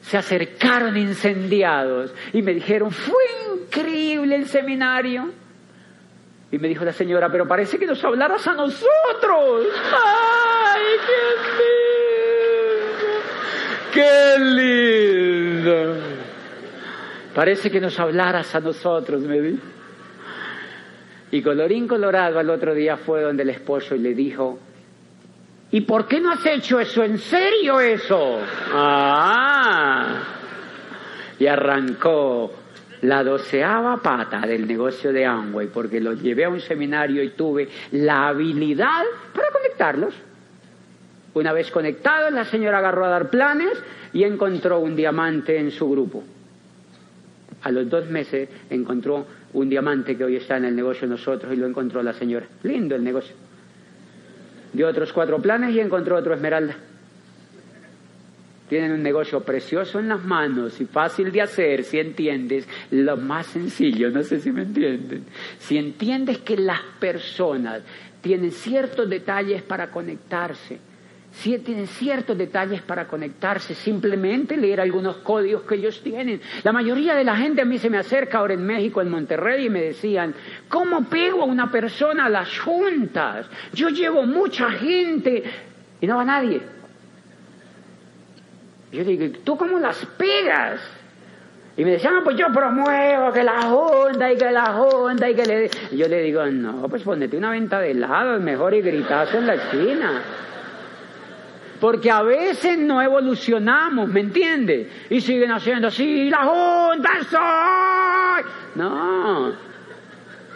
[0.00, 3.22] se acercaron incendiados y me dijeron, fue
[3.54, 5.32] increíble el seminario.
[6.52, 9.66] Y me dijo la señora, pero parece que nos hablaras a nosotros.
[9.92, 13.20] ¡Ay, qué lindo!
[13.92, 14.38] ¡Qué
[15.64, 15.96] lindo!
[17.34, 19.62] Parece que nos hablaras a nosotros, me dijo.
[21.30, 24.58] Y colorín colorado al otro día fue donde el esposo y le dijo,
[25.70, 27.02] ¿y por qué no has hecho eso?
[27.02, 28.38] ¿En serio eso?
[28.72, 30.24] Ah.
[31.38, 32.52] Y arrancó
[33.02, 37.68] la doceava pata del negocio de Amway, porque los llevé a un seminario y tuve
[37.92, 39.04] la habilidad
[39.34, 40.14] para conectarlos.
[41.34, 45.88] Una vez conectados, la señora agarró a dar planes y encontró un diamante en su
[45.88, 46.24] grupo.
[47.62, 51.52] A los dos meses encontró un diamante que hoy está en el negocio de nosotros
[51.52, 52.46] y lo encontró la señora.
[52.62, 53.34] Lindo el negocio.
[54.72, 56.76] Dio otros cuatro planes y encontró otro esmeralda.
[58.68, 63.46] Tienen un negocio precioso en las manos y fácil de hacer si entiendes lo más
[63.46, 65.24] sencillo, no sé si me entienden.
[65.58, 67.82] Si entiendes que las personas
[68.20, 70.78] tienen ciertos detalles para conectarse,
[71.32, 76.40] si tienen ciertos detalles para conectarse, simplemente leer algunos códigos que ellos tienen.
[76.64, 79.66] La mayoría de la gente a mí se me acerca ahora en México, en Monterrey,
[79.66, 80.34] y me decían,
[80.68, 83.46] ¿cómo pego a una persona a las juntas?
[83.72, 85.44] Yo llevo mucha gente
[86.00, 86.60] y no va nadie.
[88.92, 90.80] Yo digo, ¿tú cómo las pegas?
[91.76, 95.46] Y me decían, pues yo promuevo que la junta y que la junta y que
[95.46, 95.70] le...
[95.92, 99.46] Y yo le digo, no, pues ponete una venta de helado, mejor y gritazo en
[99.46, 100.22] la esquina.
[101.80, 104.88] Porque a veces no evolucionamos, ¿me entiendes?
[105.08, 108.50] Y siguen haciendo así, la junta soy.
[108.74, 109.48] No.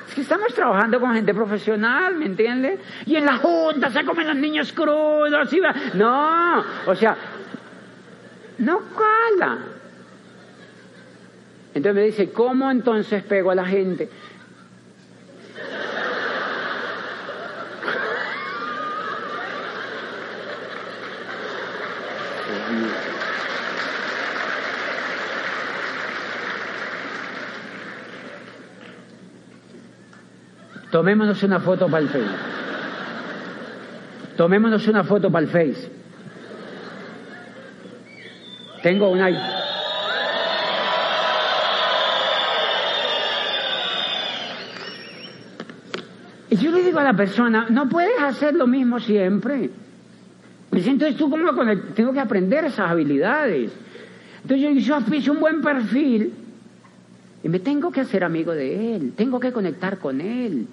[0.06, 2.78] Es que estamos trabajando con gente profesional, ¿me entiendes?
[3.06, 5.52] Y en la junta se comen los niños crudos.
[5.52, 5.74] Y va...
[5.94, 6.62] No.
[6.86, 7.16] O sea,
[8.58, 9.58] no cala.
[11.74, 14.08] Entonces me dice, ¿cómo entonces pego a la gente?
[30.94, 32.24] Tomémonos una foto para el Face.
[34.36, 35.90] Tomémonos una foto para el Face.
[38.80, 39.30] Tengo una.
[46.50, 49.70] Y yo le digo a la persona, no puedes hacer lo mismo siempre.
[50.74, 51.52] Me entonces tú cómo
[51.94, 53.70] tengo que aprender esas habilidades.
[54.42, 56.32] Entonces yo, yo hice un buen perfil
[57.44, 60.66] y me tengo que hacer amigo de él, tengo que conectar con él.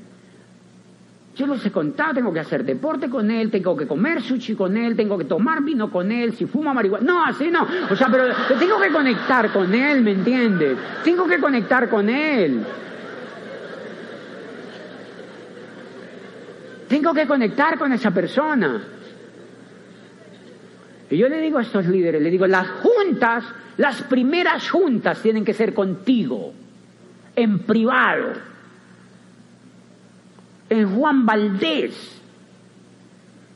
[1.35, 4.75] Yo lo sé contar, tengo que hacer deporte con él, tengo que comer sushi con
[4.75, 7.05] él, tengo que tomar vino con él, si fuma marihuana.
[7.05, 7.67] No, así no.
[7.89, 8.25] O sea, pero
[8.57, 10.77] tengo que conectar con él, ¿me entiendes?
[11.03, 12.63] Tengo que conectar con él.
[16.89, 18.81] Tengo que conectar con esa persona.
[21.11, 23.43] Y yo le digo a estos líderes, le digo, las juntas,
[23.75, 26.53] las primeras juntas tienen que ser contigo,
[27.35, 28.33] en privado.
[30.69, 32.21] en Juan Valdés,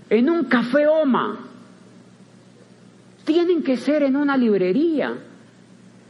[0.09, 1.39] en un café Oma.
[3.23, 5.13] Tienen que ser en una librería,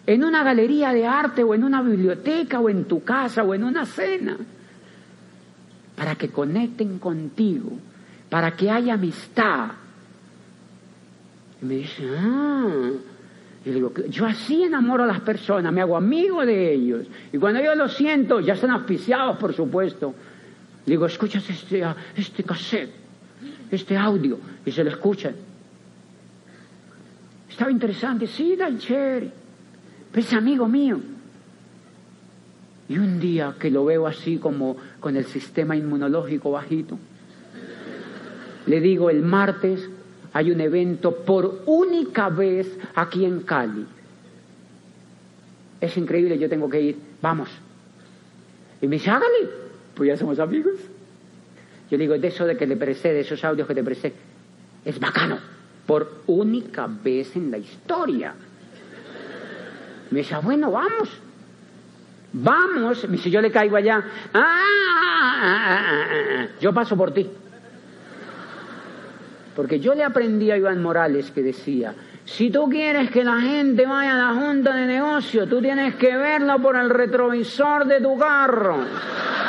[0.08, 3.64] en una galería de arte o en una biblioteca o en tu casa o en
[3.64, 4.36] una cena,
[5.96, 7.74] para que conecten contigo,
[8.32, 9.85] para que haya amistad.
[11.66, 12.92] Me dice, ah,
[13.66, 17.08] y digo, yo así enamoro a las personas, me hago amigo de ellos.
[17.34, 20.14] Y cuando yo lo siento, ya están auspiciados, por supuesto.
[20.86, 21.84] Digo, escuchas este,
[22.16, 22.92] este cassette,
[23.72, 25.36] este audio, y se lo escuchan.
[27.50, 28.78] Estaba interesante, sí, tan
[30.14, 31.00] es amigo mío.
[32.88, 37.00] Y un día que lo veo así como con el sistema inmunológico bajito,
[38.68, 39.90] le digo, el martes
[40.36, 43.86] hay un evento por única vez aquí en Cali.
[45.80, 47.48] Es increíble, yo tengo que ir, vamos.
[48.82, 49.50] Y me dice, hágale,
[49.96, 50.76] pues ya somos amigos.
[51.90, 54.14] Yo digo, de eso de que le precede, esos audios que te precede,
[54.84, 55.40] es bacano,
[55.88, 58.34] por única vez en la historia.
[60.12, 61.12] Me dice, ah, bueno, vamos.
[62.34, 64.04] Vamos, me dice, yo le caigo allá.
[64.34, 64.62] Ah,
[65.42, 67.26] ah, ah, yo paso por ti.
[69.56, 71.94] Porque yo le aprendí a Iván Morales que decía,
[72.26, 76.16] si tú quieres que la gente vaya a la junta de negocio, tú tienes que
[76.18, 78.80] verlo por el retrovisor de tu carro.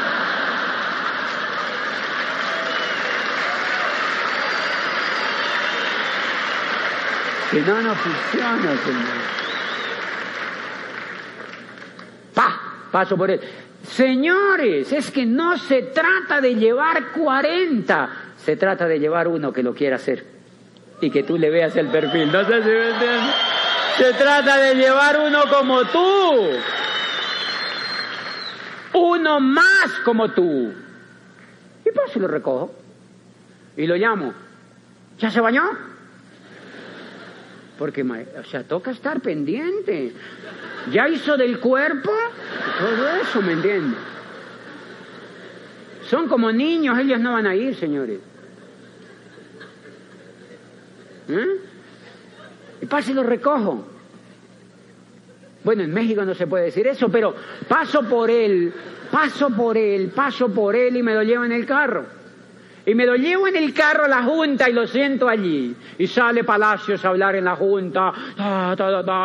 [7.49, 9.37] Si no, no funciona, señor.
[12.35, 13.41] Pa, paso por él.
[13.85, 19.65] Señores, es que no se trata de llevar 40, se trata de llevar uno que
[19.65, 20.25] lo quiera hacer
[21.01, 22.31] y que tú le veas el perfil.
[22.31, 23.35] No sé si me entiendes.
[23.99, 26.51] Se trata de llevar uno como tú.
[28.95, 30.73] Uno más como tú.
[31.85, 32.73] Y pues si lo recojo.
[33.77, 34.33] Y lo llamo.
[35.19, 35.65] ¿Ya se bañó?
[37.81, 40.13] Porque, o sea, toca estar pendiente.
[40.93, 42.13] ¿Ya hizo del cuerpo?
[42.79, 43.99] Todo eso, ¿me entiendes?
[46.09, 48.21] Son como niños, ellos no van a ir, señores.
[51.29, 51.47] ¿Eh?
[52.83, 53.87] Y paso y lo recojo.
[55.65, 57.35] Bueno, en México no se puede decir eso, pero
[57.67, 58.73] paso por él,
[59.11, 62.16] paso por él, paso por él y me lo llevo en el carro.
[62.87, 65.75] Y me lo llevo en el carro a la junta y lo siento allí.
[65.99, 68.13] Y sale Palacios a hablar en la junta,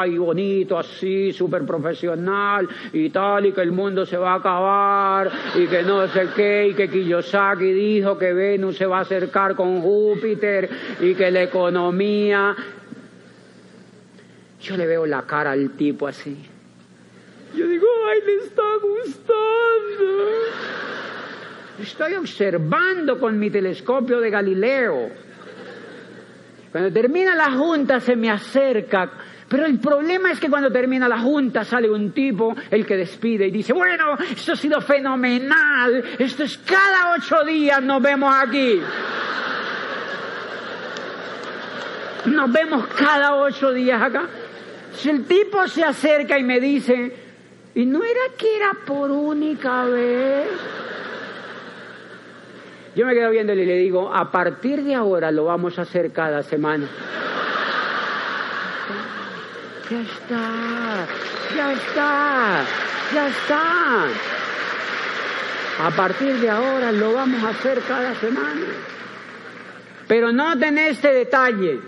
[0.07, 5.31] y bonito así, súper profesional, y tal, y que el mundo se va a acabar,
[5.55, 9.55] y que no sé qué, y que Kiyosaki dijo que Venus se va a acercar
[9.55, 10.67] con Júpiter,
[10.99, 12.55] y que la economía...
[14.59, 16.35] Yo le veo la cara al tipo así.
[17.55, 20.31] Yo digo, ay, le está gustando.
[21.81, 25.09] Estoy observando con mi telescopio de Galileo.
[26.71, 29.11] Cuando termina la junta se me acerca,
[29.49, 33.47] pero el problema es que cuando termina la junta sale un tipo, el que despide
[33.47, 38.79] y dice, bueno, esto ha sido fenomenal, esto es cada ocho días nos vemos aquí.
[42.25, 44.29] Nos vemos cada ocho días acá.
[44.93, 47.15] Si el tipo se acerca y me dice,
[47.73, 50.80] ¿y no era que era por única vez?
[52.95, 56.11] Yo me quedo viéndole y le digo, a partir de ahora lo vamos a hacer
[56.11, 56.87] cada semana.
[59.89, 61.07] Ya está,
[61.55, 62.65] ya está,
[63.13, 64.07] ya está.
[65.85, 68.67] A partir de ahora lo vamos a hacer cada semana.
[70.07, 71.79] Pero noten este detalle.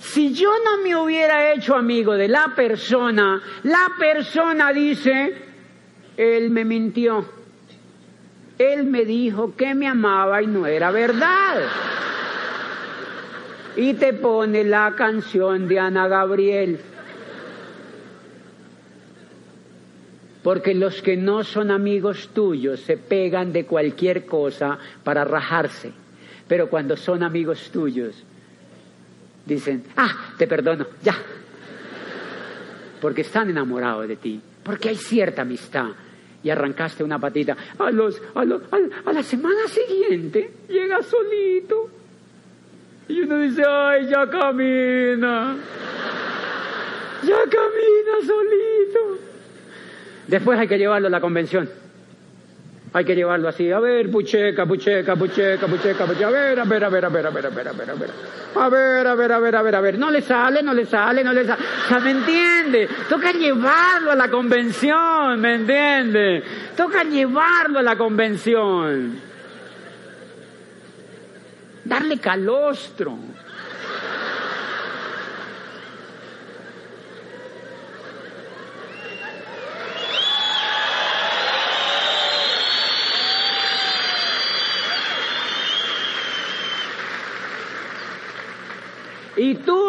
[0.00, 5.34] Si yo no me hubiera hecho amigo de la persona, la persona dice,
[6.16, 7.37] él me mintió.
[8.58, 11.62] Él me dijo que me amaba y no era verdad.
[13.76, 16.80] Y te pone la canción de Ana Gabriel.
[20.42, 25.92] Porque los que no son amigos tuyos se pegan de cualquier cosa para rajarse.
[26.48, 28.24] Pero cuando son amigos tuyos,
[29.46, 31.14] dicen, ah, te perdono, ya.
[33.00, 34.40] Porque están enamorados de ti.
[34.64, 35.90] Porque hay cierta amistad
[36.42, 37.56] y arrancaste una patita.
[37.78, 41.90] A, los, a, a, la semana siguiente llega solito.
[43.08, 45.56] Y uno dice, ay, ya camina.
[47.22, 49.18] Ya camina solito.
[50.26, 51.68] Después hay que llevarlo a la convención
[52.98, 53.70] hay que llevarlo así.
[53.70, 56.26] A ver, pucheca, pucheca, pucheca, pucheca, pucheca.
[56.26, 57.94] A ver, a ver, a ver, a ver, a ver, a ver, a ver, a
[57.94, 58.10] ver.
[58.56, 59.98] A ver, a ver, a ver, a ver, a ver.
[59.98, 61.62] No le sale, no le sale, no le sale.
[61.96, 62.88] O ¿me entiende?
[63.08, 66.42] Toca llevarlo a la convención, ¿me entiende?
[66.76, 69.20] Toca llevarlo a la convención.
[71.84, 73.16] Darle calostro.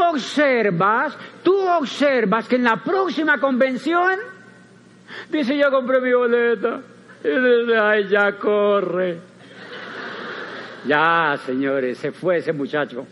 [0.09, 4.19] Observas, tú observas que en la próxima convención,
[5.29, 6.81] dice, ya compré mi boleta.
[7.23, 9.19] Y dice, ay, ya corre.
[10.85, 13.05] Ya, señores, se fue ese muchacho.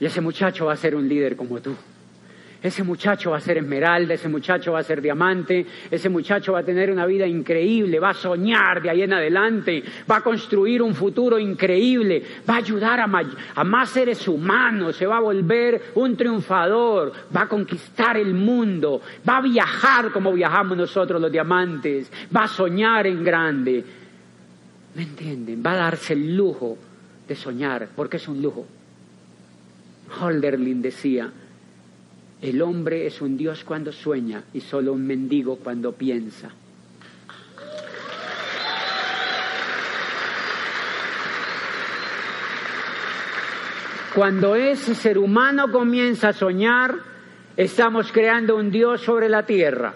[0.00, 1.76] Y ese muchacho va a ser un líder como tú.
[2.62, 6.60] Ese muchacho va a ser esmeralda, ese muchacho va a ser diamante, ese muchacho va
[6.60, 10.80] a tener una vida increíble, va a soñar de ahí en adelante, va a construir
[10.80, 13.10] un futuro increíble, va a ayudar a,
[13.56, 19.02] a más seres humanos, se va a volver un triunfador, va a conquistar el mundo,
[19.28, 23.84] va a viajar como viajamos nosotros los diamantes, va a soñar en grande.
[24.94, 25.64] ¿Me entienden?
[25.66, 26.78] Va a darse el lujo
[27.26, 28.66] de soñar, porque es un lujo.
[30.20, 31.32] Holderlin decía,
[32.42, 36.50] el hombre es un Dios cuando sueña y solo un mendigo cuando piensa.
[44.12, 46.96] Cuando ese ser humano comienza a soñar,
[47.56, 49.94] estamos creando un Dios sobre la tierra.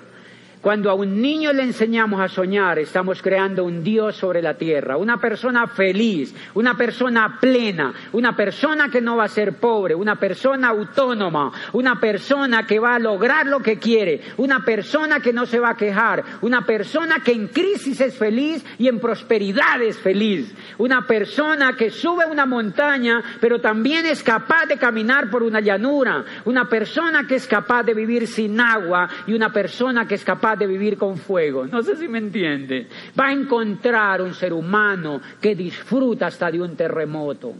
[0.67, 4.97] Cuando a un niño le enseñamos a soñar, estamos creando un Dios sobre la tierra,
[4.97, 10.17] una persona feliz, una persona plena, una persona que no va a ser pobre, una
[10.17, 15.47] persona autónoma, una persona que va a lograr lo que quiere, una persona que no
[15.47, 19.97] se va a quejar, una persona que en crisis es feliz y en prosperidad es
[19.97, 25.61] feliz, una persona que sube una montaña pero también es capaz de caminar por una
[25.61, 30.25] llanura, una persona que es capaz de vivir sin agua y una persona que es
[30.25, 31.67] capaz de vivir con fuego.
[31.67, 32.87] No sé si me entiende.
[33.19, 37.55] Va a encontrar un ser humano que disfruta hasta de un terremoto.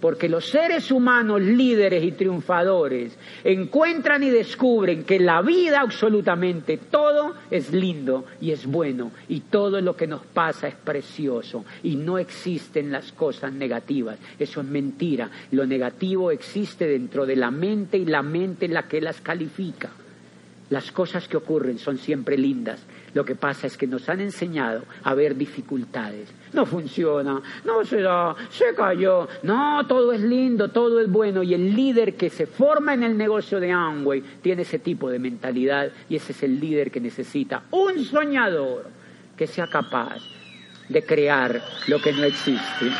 [0.00, 7.34] Porque los seres humanos líderes y triunfadores encuentran y descubren que la vida absolutamente todo
[7.50, 12.18] es lindo y es bueno y todo lo que nos pasa es precioso y no
[12.18, 14.18] existen las cosas negativas.
[14.38, 15.30] Eso es mentira.
[15.50, 19.90] Lo negativo existe dentro de la mente y la mente es la que las califica.
[20.70, 22.80] Las cosas que ocurren son siempre lindas.
[23.14, 26.28] Lo que pasa es que nos han enseñado a ver dificultades.
[26.52, 29.28] No funciona, no se da, se cayó.
[29.42, 31.42] No, todo es lindo, todo es bueno.
[31.42, 35.18] Y el líder que se forma en el negocio de Amway tiene ese tipo de
[35.18, 38.86] mentalidad y ese es el líder que necesita un soñador
[39.36, 40.18] que sea capaz
[40.88, 42.90] de crear lo que no existe.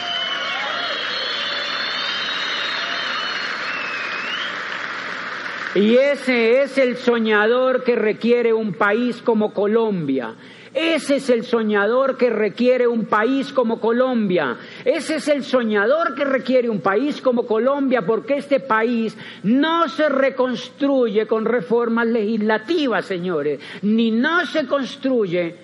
[5.78, 10.34] Y ese es el soñador que requiere un país como Colombia.
[10.74, 14.56] Ese es el soñador que requiere un país como Colombia.
[14.84, 20.08] Ese es el soñador que requiere un país como Colombia porque este país no se
[20.08, 25.54] reconstruye con reformas legislativas, señores, ni no se construye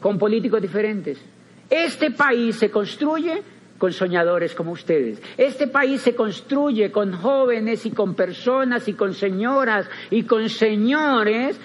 [0.00, 1.22] con políticos diferentes.
[1.68, 3.42] Este país se construye
[3.78, 5.22] con soñadores como ustedes.
[5.36, 11.58] Este país se construye con jóvenes y con personas y con señoras y con señores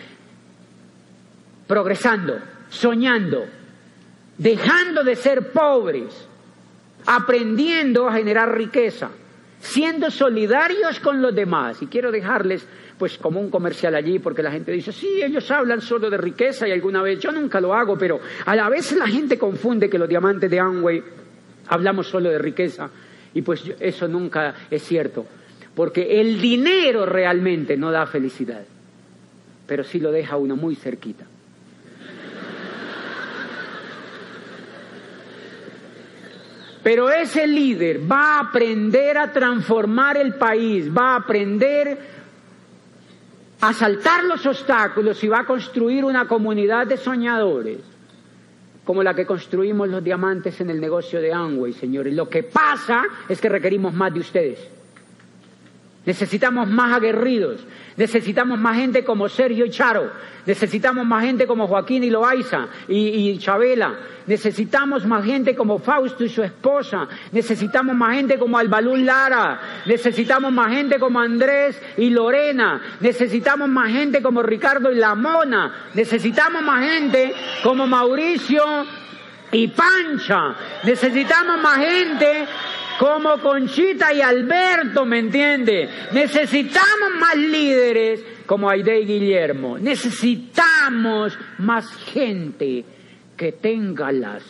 [1.67, 2.39] progresando,
[2.69, 3.45] soñando,
[4.37, 6.27] dejando de ser pobres,
[7.05, 9.09] aprendiendo a generar riqueza,
[9.59, 11.81] siendo solidarios con los demás.
[11.81, 12.67] Y quiero dejarles
[12.99, 16.67] pues como un comercial allí, porque la gente dice, sí, ellos hablan solo de riqueza
[16.67, 19.97] y alguna vez, yo nunca lo hago, pero a la vez la gente confunde que
[19.97, 21.03] los diamantes de Amway
[21.67, 22.89] Hablamos solo de riqueza
[23.33, 25.25] y pues eso nunca es cierto,
[25.75, 28.63] porque el dinero realmente no da felicidad,
[29.65, 31.25] pero sí lo deja uno muy cerquita.
[36.83, 41.97] Pero ese líder va a aprender a transformar el país, va a aprender
[43.61, 47.92] a saltar los obstáculos y va a construir una comunidad de soñadores
[48.83, 52.13] como la que construimos los diamantes en el negocio de Amway, señores.
[52.13, 54.82] Lo que pasa es que requerimos más de ustedes.
[56.05, 57.65] Necesitamos más aguerridos.
[57.95, 60.11] Necesitamos más gente como Sergio y Charo.
[60.45, 63.95] Necesitamos más gente como Joaquín y Loaiza y, y, Chabela.
[64.27, 67.07] Necesitamos más gente como Fausto y su esposa.
[67.31, 69.61] Necesitamos más gente como Albalún Lara.
[69.85, 72.81] Necesitamos más gente como Andrés y Lorena.
[72.99, 75.89] Necesitamos más gente como Ricardo y La Mona.
[75.93, 77.33] Necesitamos más gente
[77.63, 78.63] como Mauricio
[79.53, 80.55] y Pancha.
[80.83, 82.45] Necesitamos más gente
[82.99, 85.89] como Conchita y Alberto, ¿me entiende?
[86.11, 89.77] Necesitamos más líderes como Aide y Guillermo.
[89.77, 92.85] Necesitamos más gente
[93.35, 94.43] que tenga las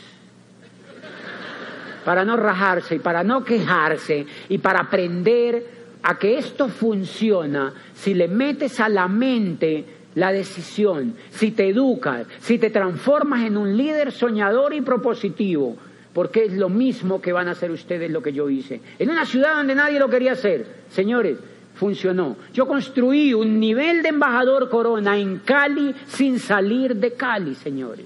[2.03, 5.65] para no rajarse y para no quejarse y para aprender
[6.03, 9.85] a que esto funciona si le metes a la mente
[10.15, 15.77] la decisión, si te educas, si te transformas en un líder soñador y propositivo,
[16.13, 18.81] porque es lo mismo que van a hacer ustedes lo que yo hice.
[18.99, 21.37] En una ciudad donde nadie lo quería hacer, señores,
[21.75, 22.37] funcionó.
[22.53, 28.05] Yo construí un nivel de embajador corona en Cali sin salir de Cali, señores.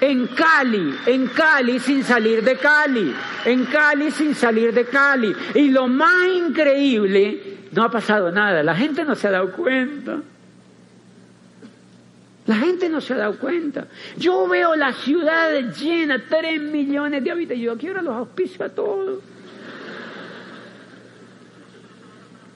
[0.00, 3.14] En Cali, en Cali sin salir de Cali,
[3.44, 5.32] en Cali sin salir de Cali.
[5.54, 10.18] Y lo más increíble, no ha pasado nada, la gente no se ha dado cuenta.
[12.46, 13.86] La gente no se ha dado cuenta.
[14.16, 17.64] Yo veo la ciudad llena, tres millones de habitantes.
[17.64, 19.20] Yo quiero los auspicios a todos.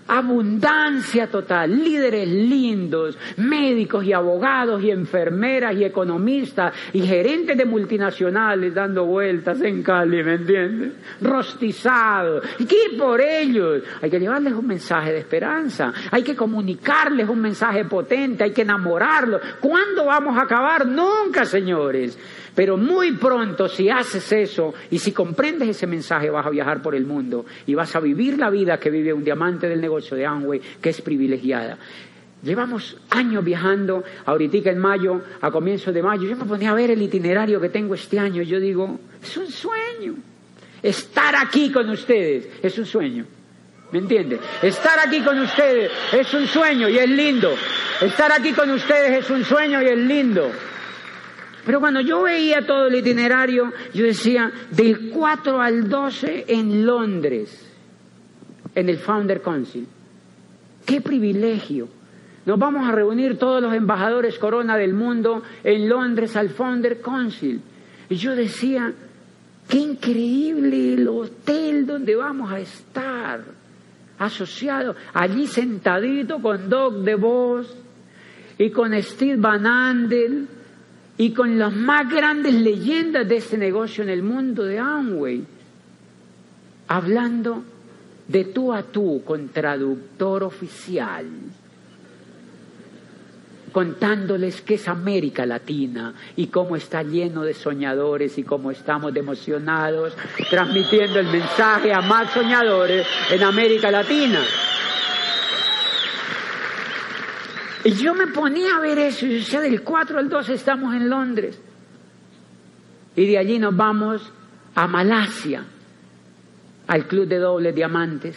[0.09, 8.75] Abundancia total, líderes lindos, médicos y abogados y enfermeras y economistas y gerentes de multinacionales
[8.75, 10.93] dando vueltas en Cali, ¿me entiendes?
[11.21, 12.45] Rostizados.
[12.59, 13.83] ¿Y qué por ellos?
[14.01, 18.63] Hay que llevarles un mensaje de esperanza, hay que comunicarles un mensaje potente, hay que
[18.63, 19.41] enamorarlos.
[19.61, 20.87] ¿Cuándo vamos a acabar?
[20.87, 22.19] Nunca, señores.
[22.55, 26.95] Pero muy pronto, si haces eso y si comprendes ese mensaje, vas a viajar por
[26.95, 30.27] el mundo y vas a vivir la vida que vive un diamante del negocio de
[30.27, 31.79] Amway, que es privilegiada.
[32.43, 36.91] Llevamos años viajando, ahorita en mayo, a comienzos de mayo, yo me ponía a ver
[36.91, 40.15] el itinerario que tengo este año yo digo, es un sueño.
[40.83, 43.25] Estar aquí con ustedes es un sueño.
[43.93, 44.39] ¿Me entiende?
[44.63, 47.55] Estar aquí con ustedes es un sueño y es lindo.
[48.01, 50.51] Estar aquí con ustedes es un sueño y es lindo.
[51.65, 57.76] Pero cuando yo veía todo el itinerario, yo decía, del 4 al 12 en Londres,
[58.77, 59.89] en el Founder Council.
[60.85, 61.89] ¡Qué privilegio!
[62.45, 67.61] Nos vamos a reunir todos los embajadores corona del mundo en Londres al Founder Council.
[68.09, 68.93] Y yo decía,
[69.69, 73.43] qué increíble el hotel donde vamos a estar,
[74.19, 77.75] asociado, allí sentadito con Doc DeVos
[78.59, 80.47] y con Steve Van Andel
[81.19, 85.45] y con las más grandes leyendas de este negocio en el mundo de Amway,
[86.87, 87.65] hablando
[88.29, 91.27] de tú a tú con traductor oficial,
[93.73, 100.17] contándoles qué es América Latina y cómo está lleno de soñadores y cómo estamos emocionados
[100.49, 104.41] transmitiendo el mensaje a más soñadores en América Latina.
[107.85, 111.09] Y yo me ponía a ver eso, y decía, del 4 al 12 estamos en
[111.09, 111.61] Londres.
[113.15, 114.33] Y de allí nos vamos
[114.75, 115.65] a Malasia,
[116.87, 118.37] al Club de Doble Diamantes.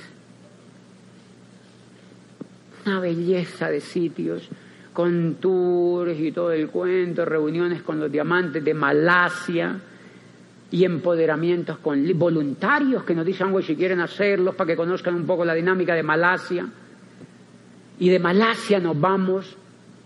[2.86, 4.48] Una belleza de sitios,
[4.94, 9.80] con tours y todo el cuento, reuniones con los diamantes de Malasia
[10.72, 15.46] y empoderamientos con voluntarios que nos dicen, si quieren hacerlos para que conozcan un poco
[15.46, 16.68] la dinámica de Malasia.
[18.00, 19.58] Y de Malasia nos vamos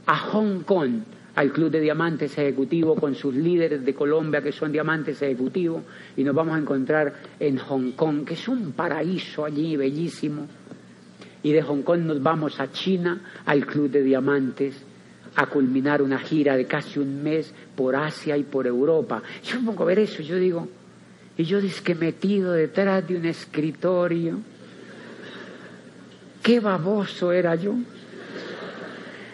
[0.05, 1.03] a Hong Kong,
[1.35, 5.83] al Club de Diamantes Ejecutivo con sus líderes de Colombia que son diamantes ejecutivos
[6.15, 10.47] y nos vamos a encontrar en Hong Kong, que es un paraíso allí bellísimo.
[11.41, 14.81] Y de Hong Kong nos vamos a China, al Club de Diamantes,
[15.35, 19.21] a culminar una gira de casi un mes por Asia y por Europa.
[19.43, 20.67] Yo me pongo a ver eso, yo digo,
[21.37, 24.39] y yo que metido detrás de un escritorio,
[26.43, 27.73] Qué baboso era yo.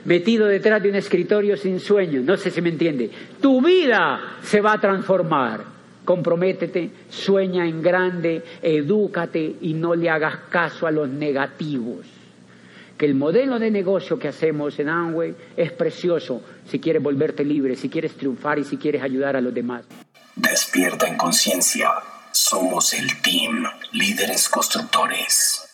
[0.06, 2.22] Metido detrás de un escritorio sin sueño.
[2.22, 3.10] No sé si me entiende.
[3.41, 5.80] Tu vida se va a transformar.
[6.06, 12.08] Comprométete, sueña en grande, edúcate y no le hagas caso a los negativos.
[12.97, 17.76] Que el modelo de negocio que hacemos en Amway es precioso si quieres volverte libre,
[17.76, 19.86] si quieres triunfar y si quieres ayudar a los demás.
[20.36, 21.91] Despierta en conciencia.
[22.32, 25.69] Somos el team Líderes Constructores.